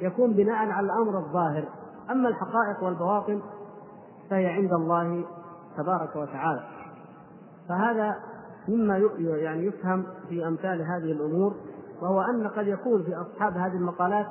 [0.00, 1.68] يكون بناء على الأمر الظاهر.
[2.12, 3.42] أما الحقائق والبواطن
[4.30, 5.24] فهي عند الله
[5.76, 6.60] تبارك وتعالى.
[7.68, 8.16] فهذا
[8.68, 11.54] مما يعني يفهم في أمثال هذه الأمور
[12.02, 14.26] وهو أن قد يكون في أصحاب هذه المقالات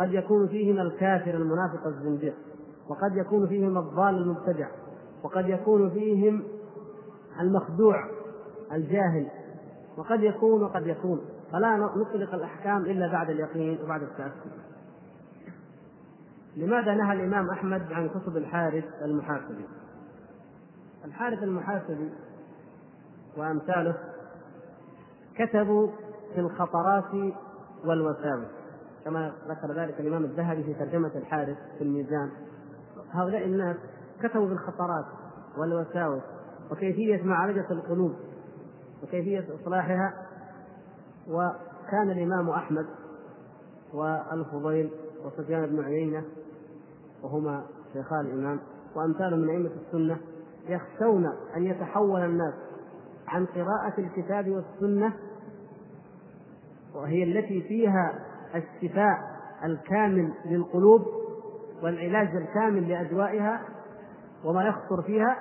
[0.00, 2.34] قد يكون فيهم الكافر المنافق الزنديق
[2.88, 4.68] وقد يكون فيهم الضال المبتدع
[5.22, 6.42] وقد يكون فيهم
[7.40, 8.04] المخدوع
[8.72, 9.28] الجاهل
[9.96, 11.20] وقد يكون وقد يكون.
[11.52, 14.50] فلا نطلق الأحكام إلا بعد اليقين وبعد التأكد.
[16.56, 19.66] لماذا نهى الإمام أحمد عن كتب الحارث المحاسبي؟
[21.04, 22.10] الحارث المحاسبي
[23.36, 23.98] وأمثاله
[25.34, 25.88] كتبوا
[26.34, 27.34] في الخطرات
[27.84, 28.46] والوساوس
[29.04, 32.30] كما ذكر ذلك الإمام الذهبي في ترجمة الحارث في الميزان.
[33.10, 33.76] هؤلاء الناس
[34.22, 35.04] كتبوا في الخطرات
[35.58, 36.22] والوساوس
[36.70, 38.14] وكيفية معالجة القلوب
[39.02, 40.14] وكيفية إصلاحها
[41.28, 42.86] وكان الإمام أحمد
[43.92, 44.90] والفضيل
[45.24, 46.24] وسفيان بن عيينة
[47.22, 47.62] وهما
[47.92, 48.60] شيخا الإمام
[48.96, 50.16] وامثال من أئمة السنة
[50.68, 52.54] يخشون أن يتحول الناس
[53.28, 55.12] عن قراءة الكتاب والسنة
[56.94, 58.12] وهي التي فيها
[58.54, 59.18] الشفاء
[59.64, 61.02] الكامل للقلوب
[61.82, 63.62] والعلاج الكامل لأدوائها
[64.44, 65.36] وما يخطر فيها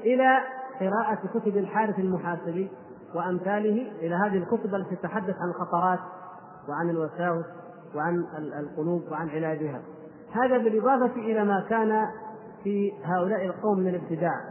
[0.00, 0.38] إلى
[0.80, 2.70] قراءة كتب الحارث المحاسبي
[3.14, 5.98] وأمثاله إلى هذه الكتب التي تتحدث عن الخطرات
[6.68, 7.44] وعن الوساوس
[7.94, 9.82] وعن القلوب وعن علاجها.
[10.44, 12.06] هذا بالإضافة إلى ما كان
[12.64, 14.44] في هؤلاء القوم من الابتداع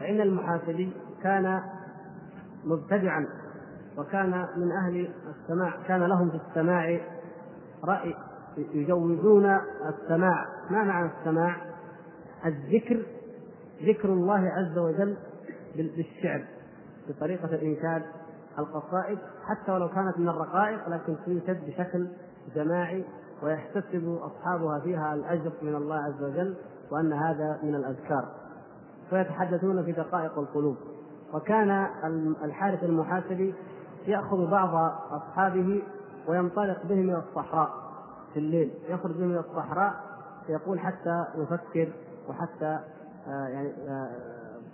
[0.00, 1.62] فإن المحاسبي كان
[2.64, 3.26] مبتدعا
[3.98, 7.00] وكان من أهل السماع كان لهم في السماع
[7.84, 8.14] رأي
[8.56, 11.56] يجوزون السماع ما معنى السماع؟
[12.46, 13.02] الذكر
[13.82, 15.16] ذكر الله عز وجل
[15.76, 16.44] بالشعر
[17.08, 18.02] بطريقة الإنشاد
[18.58, 22.08] القصائد حتى ولو كانت من الرقائق لكن تنشد بشكل
[22.54, 23.04] جماعي
[23.42, 26.54] ويحتسب أصحابها فيها الأجر من الله عز وجل
[26.90, 28.28] وأن هذا من الأذكار.
[29.10, 30.76] فيتحدثون في دقائق القلوب.
[31.34, 31.86] وكان
[32.44, 33.54] الحارث المحاسبي
[34.06, 35.82] يأخذ بعض أصحابه
[36.28, 37.70] وينطلق بهم إلى الصحراء
[38.32, 38.72] في الليل.
[38.88, 39.94] يخرج بهم إلى الصحراء
[40.48, 41.92] يقول حتى يفكر
[42.28, 42.78] وحتى
[43.28, 44.10] آه، يعني آه،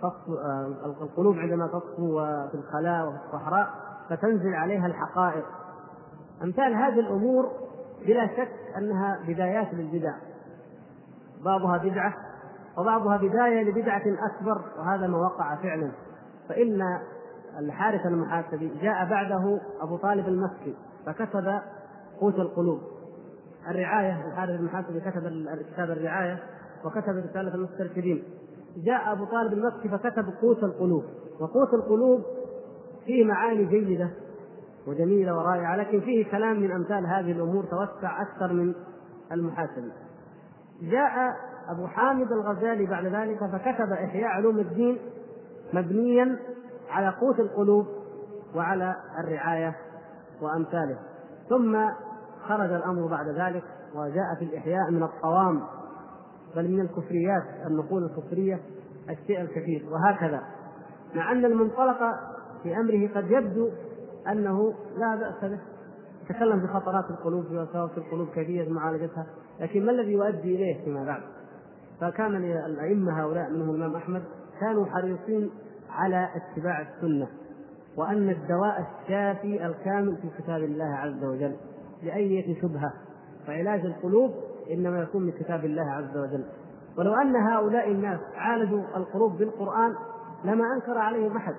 [0.03, 0.65] آه،
[1.01, 3.69] القلوب عندما تصفو في الخلاء وفي الصحراء
[4.09, 5.45] فتنزل عليها الحقائق.
[6.43, 7.51] أمثال هذه الأمور
[8.05, 10.13] بلا شك أنها بدايات للبدع.
[11.45, 12.13] بعضها بدعة
[12.77, 15.91] وبعضها بداية لبدعة أكبر وهذا ما وقع فعلا.
[16.49, 16.81] فإن
[17.59, 21.59] الحارث المحاسبي جاء بعده أبو طالب المكي فكتب
[22.19, 22.79] قوت القلوب.
[23.69, 26.39] الرعاية الحارث المحاسبي كتب كتاب الرعاية
[26.85, 28.23] وكتب رسالة المسترشدين.
[28.77, 31.03] جاء أبو طالب المكي فكتب قوت القلوب.
[31.39, 32.23] وقوت القلوب
[33.05, 34.09] فيه معاني جيدة.
[34.89, 38.73] وجميلة ورائعة لكن فيه كلام من أمثال هذه الأمور توسع أكثر من
[39.31, 39.91] المحاسبي
[40.81, 41.35] جاء
[41.69, 44.97] أبو حامد الغزالي بعد ذلك فكتب إحياء علوم الدين
[45.73, 46.39] مبنيا
[46.89, 47.85] على قوت القلوب
[48.55, 49.75] وعلى الرعاية
[50.41, 50.97] وأمثاله.
[51.49, 51.77] ثم
[52.47, 53.63] خرج الأمر بعد ذلك
[53.95, 55.61] وجاء في الإحياء من الطوام
[56.55, 58.59] بل من الكفريات النقول الكفرية
[59.09, 60.41] الشيء الكثير وهكذا.
[61.15, 61.99] مع أن المنطلق
[62.63, 63.69] في أمره قد يبدو
[64.27, 65.59] أنه لا بأس به.
[66.29, 69.25] تكلم بخطرات القلوب في وساوس القلوب كيفية معالجتها.
[69.59, 71.21] لكن ما الذي يؤدي إليه فيما بعد؟
[72.01, 74.23] فكان الأئمة هؤلاء منهم الإمام أحمد
[74.59, 75.51] كانوا حريصين
[75.89, 77.27] على اتباع السنة
[77.97, 81.55] وأن الدواء الشافي الكامل في كتاب الله عز وجل
[82.03, 82.93] لأية شبهة.
[83.47, 84.31] فعلاج القلوب
[84.71, 86.45] إنما يكون من كتاب الله عز وجل.
[86.97, 89.95] ولو أن هؤلاء الناس عالجوا القلوب بالقرآن
[90.43, 91.55] لما أنكر عليهم أحد.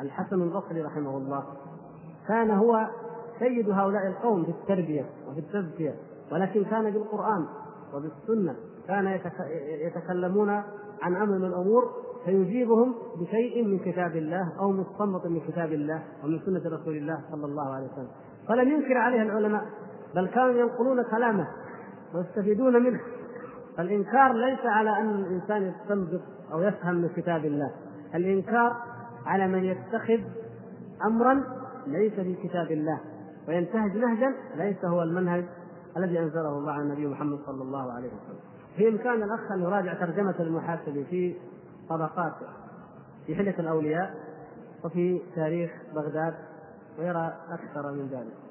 [0.00, 1.44] الحسن البصري رحمه الله
[2.28, 2.86] كان هو
[3.38, 5.94] سيد هؤلاء القوم في التربية وفي التزكية
[6.32, 7.46] ولكن كان بالقرآن
[7.94, 8.56] وبالسنة
[8.88, 9.18] كان
[9.86, 10.50] يتكلمون
[11.02, 11.90] عن أمر من الأمور
[12.24, 17.44] فيجيبهم بشيء من كتاب الله أو مستنبط من كتاب الله ومن سنة رسول الله صلى
[17.44, 18.08] الله عليه وسلم.
[18.48, 19.64] فلم ينكر عليه العلماء
[20.14, 21.46] بل كانوا ينقلون كلامه
[22.14, 23.00] ويستفيدون منه.
[23.76, 26.20] فالإنكار ليس على أن الإنسان يستنبط
[26.52, 27.70] أو يفهم من كتاب الله
[28.14, 28.76] الإنكار
[29.26, 30.20] على من يتخذ
[31.06, 31.44] أمرا
[31.86, 33.00] ليس في كتاب الله
[33.48, 35.44] وينتهج نهجا ليس هو المنهج
[35.96, 38.40] الذي أنزله الله على النبي محمد صلى الله عليه وسلم.
[38.76, 41.34] في إمكان الأخ أن يراجع ترجمة المحاسبي في
[41.88, 42.34] طبقات
[43.26, 44.14] في حلة الأولياء
[44.84, 46.34] وفي تاريخ بغداد
[46.98, 48.41] ويرى أكثر من ذلك.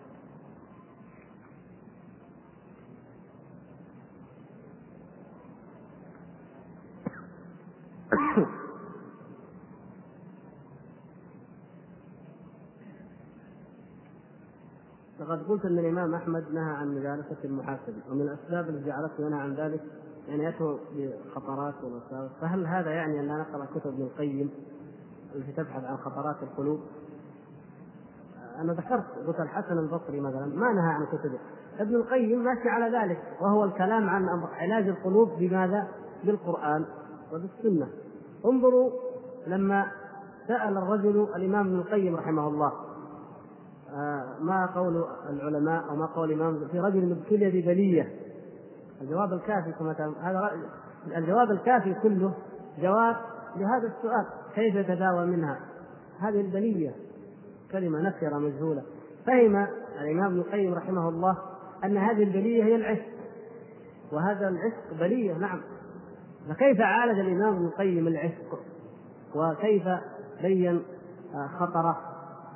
[15.32, 19.54] لقد قلت أن الإمام أحمد نهى عن مجالسه المحاسب ومن الأسباب التي جعلته ينهى عن
[19.54, 19.82] ذلك
[20.28, 24.52] يعني يأتوا بخطرات ومساوئ فهل هذا يعني أن لا نقرأ كتب ابن القيم
[25.36, 26.80] التي تبحث عن خطرات القلوب؟
[28.60, 31.40] أنا ذكرت قلت الحسن البصري مثلا ما نهى عن كتبه
[31.80, 35.88] ابن القيم ماشي على ذلك وهو الكلام عن علاج القلوب بماذا؟
[36.24, 36.86] بالقرآن
[37.34, 37.88] وبالسنة
[38.46, 38.92] انظروا
[39.48, 39.92] لما
[40.48, 42.91] سأل الرجل الإمام ابن القيم رحمه الله
[44.42, 48.10] ما قول العلماء أو ما قول الإمام في رجل ابتلي ببليه
[49.02, 50.52] الجواب الكافي كما هذا
[51.18, 52.34] الجواب الكافي كله
[52.80, 53.16] جواب
[53.56, 54.26] لهذا السؤال
[54.56, 55.60] كيف يتداوى منها؟
[56.20, 56.92] هذه البلية
[57.72, 58.84] كلمة نكرة مجهولة.
[59.26, 59.68] فهم
[60.02, 61.38] الإمام ابن القيم رحمه الله
[61.84, 63.06] أن هذه البلية هي العشق
[64.12, 65.62] وهذا العشق بلية نعم.
[66.50, 68.60] فكيف عالج الإمام ابن القيم العشق؟
[69.36, 69.84] وكيف
[70.42, 70.84] بين
[71.36, 72.11] آه، خطره؟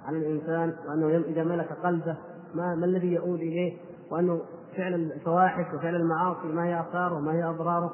[0.08, 2.18] على الإنسان وأنه إذا ملك قلبه
[2.54, 3.78] ما, ما الذي يؤول إليه؟
[4.12, 4.42] وأنه
[4.78, 7.94] فعل الفواحش وفعل المعاصي ما هي آثاره وما هي أضراره؟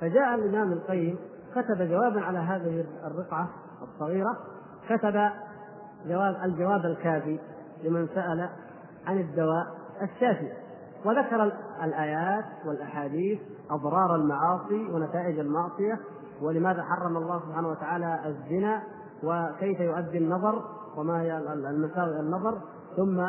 [0.00, 1.18] فجاء الإمام القيم
[1.54, 3.48] كتب جوابا على هذه الرقعة
[3.82, 4.36] الصغيرة
[4.88, 5.30] كتب
[6.06, 7.38] جواب الجواب الكافي
[7.84, 8.48] لمن سأل
[9.06, 9.66] عن الدواء
[10.02, 10.52] الشافي.
[11.04, 11.52] وذكر
[11.84, 13.40] الآيات والأحاديث
[13.70, 16.00] أضرار المعاصي ونتائج المعصية
[16.42, 18.82] ولماذا حرم الله سبحانه وتعالى الزنا
[19.24, 20.64] وكيف يؤدي النظر
[20.98, 22.58] وما هي المساوئ النظر
[22.96, 23.20] ثم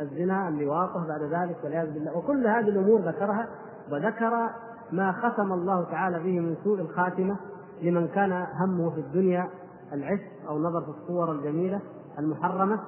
[0.00, 2.18] الزنا اللواطة بعد ذلك والعياذ بالله.
[2.18, 3.48] وكل هذه الأمور ذكرها
[3.92, 4.50] وذكر
[4.92, 7.36] ما ختم الله تعالى به من سوء الخاتمة
[7.82, 9.48] لمن كان همه في الدنيا
[9.92, 11.80] العشق أو نظر في الصور الجميلة
[12.18, 12.80] المحرمة.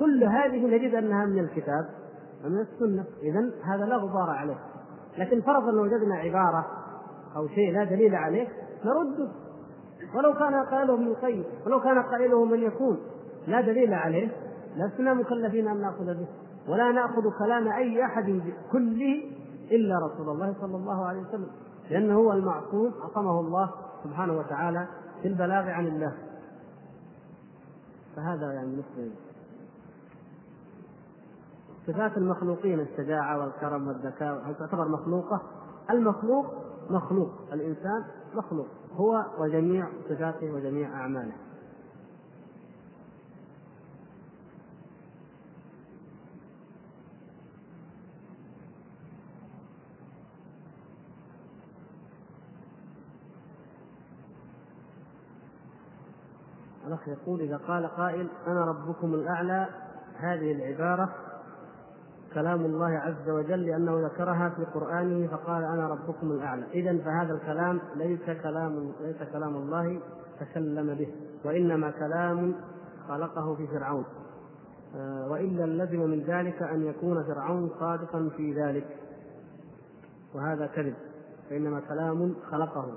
[0.00, 1.88] كل هذه نجد أنها من الكتاب
[2.44, 3.04] ومن السنة.
[3.22, 4.58] اذا هذا لا غبار عليه.
[5.18, 6.66] لكن فرضا لو وجدنا عبارة
[7.36, 8.48] أو شيء لا دليل عليه
[8.84, 9.28] نرده.
[10.14, 12.98] ولو كان قائله ابن القيم ولو كان قائله من يكون.
[13.46, 14.28] لا دليل عليه.
[14.76, 16.26] لسنا مكلفين أن نأخذ به.
[16.68, 18.42] ولا نأخذ كلام أي أحد
[18.72, 19.24] كله
[19.70, 21.50] إلا رسول الله صلى الله عليه وسلم.
[21.90, 23.70] لأنه هو المعصوم عصمه الله
[24.04, 24.88] سبحانه وتعالى
[25.22, 26.12] في البلاغ عن الله.
[28.16, 29.10] فهذا يعني مسلم
[31.86, 34.42] صفات المخلوقين الشجاعة والكرم والذكاء.
[34.46, 35.42] هل تعتبر مخلوقة؟
[35.90, 36.46] المخلوق
[36.90, 38.66] مخلوق الإنسان مخلوق.
[38.96, 41.32] هو وجميع صفاته وجميع أعماله
[56.86, 59.68] الأخ يقول إذا قال قائل أنا ربكم الأعلى
[60.16, 61.14] هذه العبارة
[62.34, 66.64] كلام الله عز وجل لأنه ذكرها في قرآنه فقال أنا ربكم الأعلى.
[66.74, 70.00] إذا فهذا الكلام ليس كلام ليس كلام الله
[70.40, 71.08] تكلم به
[71.44, 72.54] وإنما كلام
[73.08, 74.04] خلقه في فرعون.
[74.96, 78.86] آه، وإلا لزم من ذلك أن يكون فرعون صادقا في ذلك
[80.34, 80.94] وهذا كذب
[81.50, 82.92] فإنما كلام خلقه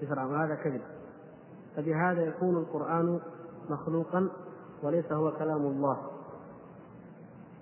[0.00, 0.80] في فرعون وهذا كذب.
[1.76, 3.20] فبهذا يكون القرآن
[3.70, 4.28] مخلوقا
[4.82, 5.98] وليس هو كلام الله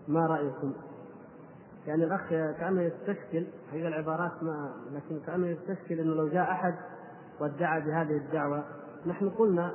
[0.09, 0.73] ما رأيكم؟
[1.87, 6.75] يعني الأخ كأنه يستشكل هي العبارات ما لكن كأنه يستشكل أنه لو جاء أحد
[7.41, 8.65] وادعى بهذه الدعوة
[9.07, 9.73] نحن قلنا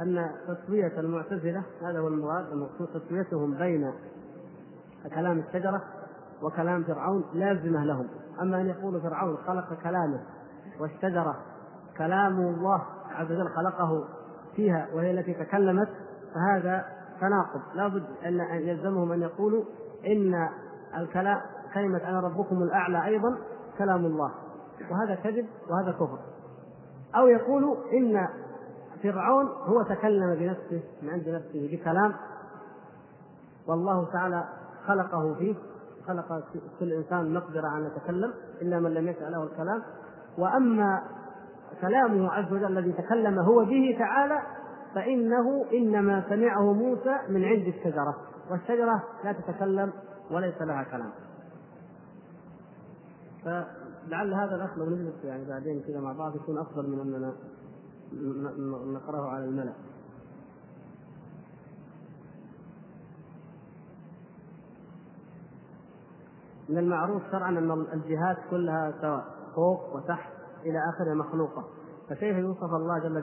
[0.00, 3.92] أن تسوية المعتزلة هذا هو المراد المقصود تسويتهم بين
[5.14, 5.82] كلام الشجرة
[6.42, 8.06] وكلام فرعون لازمة لهم
[8.40, 10.20] أما أن يقول فرعون خلق كلامه
[10.80, 11.36] والشجرة
[11.98, 12.82] كلام الله
[13.14, 14.04] عز وجل خلقه
[14.56, 15.88] فيها وهي التي تكلمت
[16.34, 16.84] فهذا
[17.20, 17.60] تناقض.
[17.74, 19.64] لابد أن يلزمهم أن يقولوا
[20.06, 20.48] إن
[20.96, 21.40] الكلام
[21.74, 23.38] كلمة أنا ربكم الأعلى أيضا
[23.78, 24.30] كلام الله
[24.90, 26.18] وهذا كذب وهذا كفر.
[27.16, 28.28] أو يقولوا إن
[29.02, 32.14] فرعون هو تكلم بنفسه من عند نفسه بكلام
[33.68, 34.44] والله تعالى
[34.86, 35.54] خلقه فيه
[36.06, 36.44] خلق
[36.80, 39.82] كل إنسان مقدرة ان يتكلم إلا من لم يشاء له الكلام.
[40.38, 41.02] وأما
[41.80, 44.42] كلامه عز وجل الذي تكلم هو به تعالى
[44.94, 48.16] فإنه إنما سمعه موسى من عند الشجرة.
[48.50, 49.92] والشجرة لا تتكلم
[50.30, 51.10] وليس لها كلام.
[53.44, 57.34] فلعل هذا الأخ لو نجلس يعني بعدين كذا مع بعض يكون أفضل من أننا
[58.92, 59.72] نقرأه على الملأ
[66.68, 70.33] من المعروف شرعا أن الجهات كلها سواء فوق وتحت
[70.64, 71.64] إلى آخره مخلوقة.
[72.08, 73.22] فكيف يوصف الله جل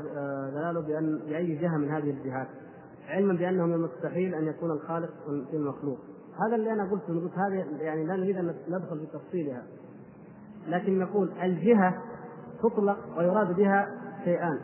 [0.53, 2.47] جلاله بأن بأي جهة من هذه الجهات؟
[3.09, 5.09] علما بأنه من المستحيل أن يكون الخالق
[5.51, 5.97] في المخلوق.
[6.45, 9.63] هذا اللي أنا قلته قلت هذه يعني لا نريد أن ندخل في تفصيلها.
[10.67, 12.01] لكن نقول الجهة
[12.63, 13.89] تطلق ويراد بها
[14.23, 14.59] شيئان.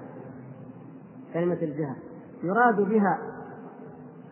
[1.33, 1.95] كلمة الجهة.
[2.43, 3.19] يراد بها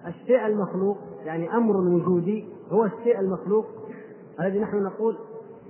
[0.08, 3.66] الشيء المخلوق يعني أمر وجودي هو الشيء المخلوق.
[4.40, 5.18] الذي نحن نقول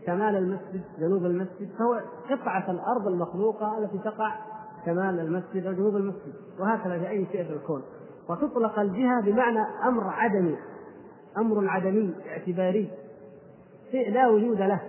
[0.05, 4.35] شمال المسجد جنوب المسجد فهو قطعة الأرض المخلوقة التي تقع
[4.85, 7.81] شمال المسجد أو جنوب المسجد وهكذا في أي شيء في الكون.
[8.29, 10.57] وتطلق الجهة بمعنى أمر عدمي
[11.37, 12.89] أمر عدمي اعتباري.
[13.91, 14.81] شيء لا وجود له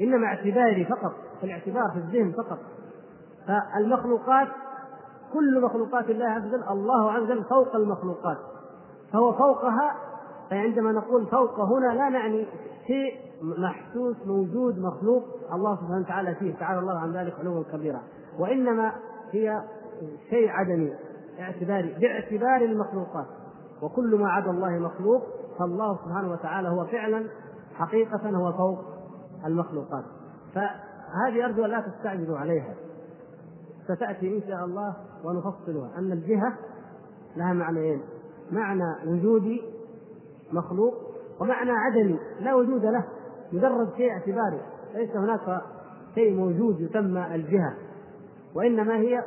[0.00, 2.58] إنما اعتباري فقط في الاعتبار في الذهن فقط.
[3.46, 4.48] فالمخلوقات
[5.32, 8.38] كل مخلوقات الله عز وجل الله عز وجل فوق المخلوقات.
[9.12, 9.96] فهو فوقها
[10.50, 12.46] فعندما نقول فوق هنا لا نعني
[12.86, 13.16] شيء
[13.58, 15.22] محسوس موجود مخلوق
[15.52, 16.54] الله سبحانه وتعالى فيه.
[16.54, 18.00] تعالى الله عن ذلك علوا كبيرا.
[18.38, 18.92] وإنما
[19.30, 19.62] هي
[20.30, 20.92] شيء عدمي
[21.40, 23.26] اعتباري باعتبار المخلوقات.
[23.82, 25.22] وكل ما عدا الله مخلوق
[25.58, 27.24] فالله سبحانه وتعالى هو فعلا
[27.74, 28.78] حقيقة هو فوق
[29.46, 30.04] المخلوقات.
[30.54, 32.74] فهذه أرجو لا تستعجلوا عليها.
[33.84, 35.98] ستأتي إن شاء الله ونفصلها.
[35.98, 36.56] أن الجهة
[37.36, 38.02] لها معنيين.
[38.52, 39.62] معنى وجودي
[40.52, 40.94] مخلوق
[41.40, 43.04] ومعنى عدمي لا وجود له.
[43.52, 44.60] مجرد شيء اعتباري
[44.94, 45.60] ليس هناك
[46.14, 47.74] شيء موجود يسمى الجهة
[48.54, 49.24] وإنما هي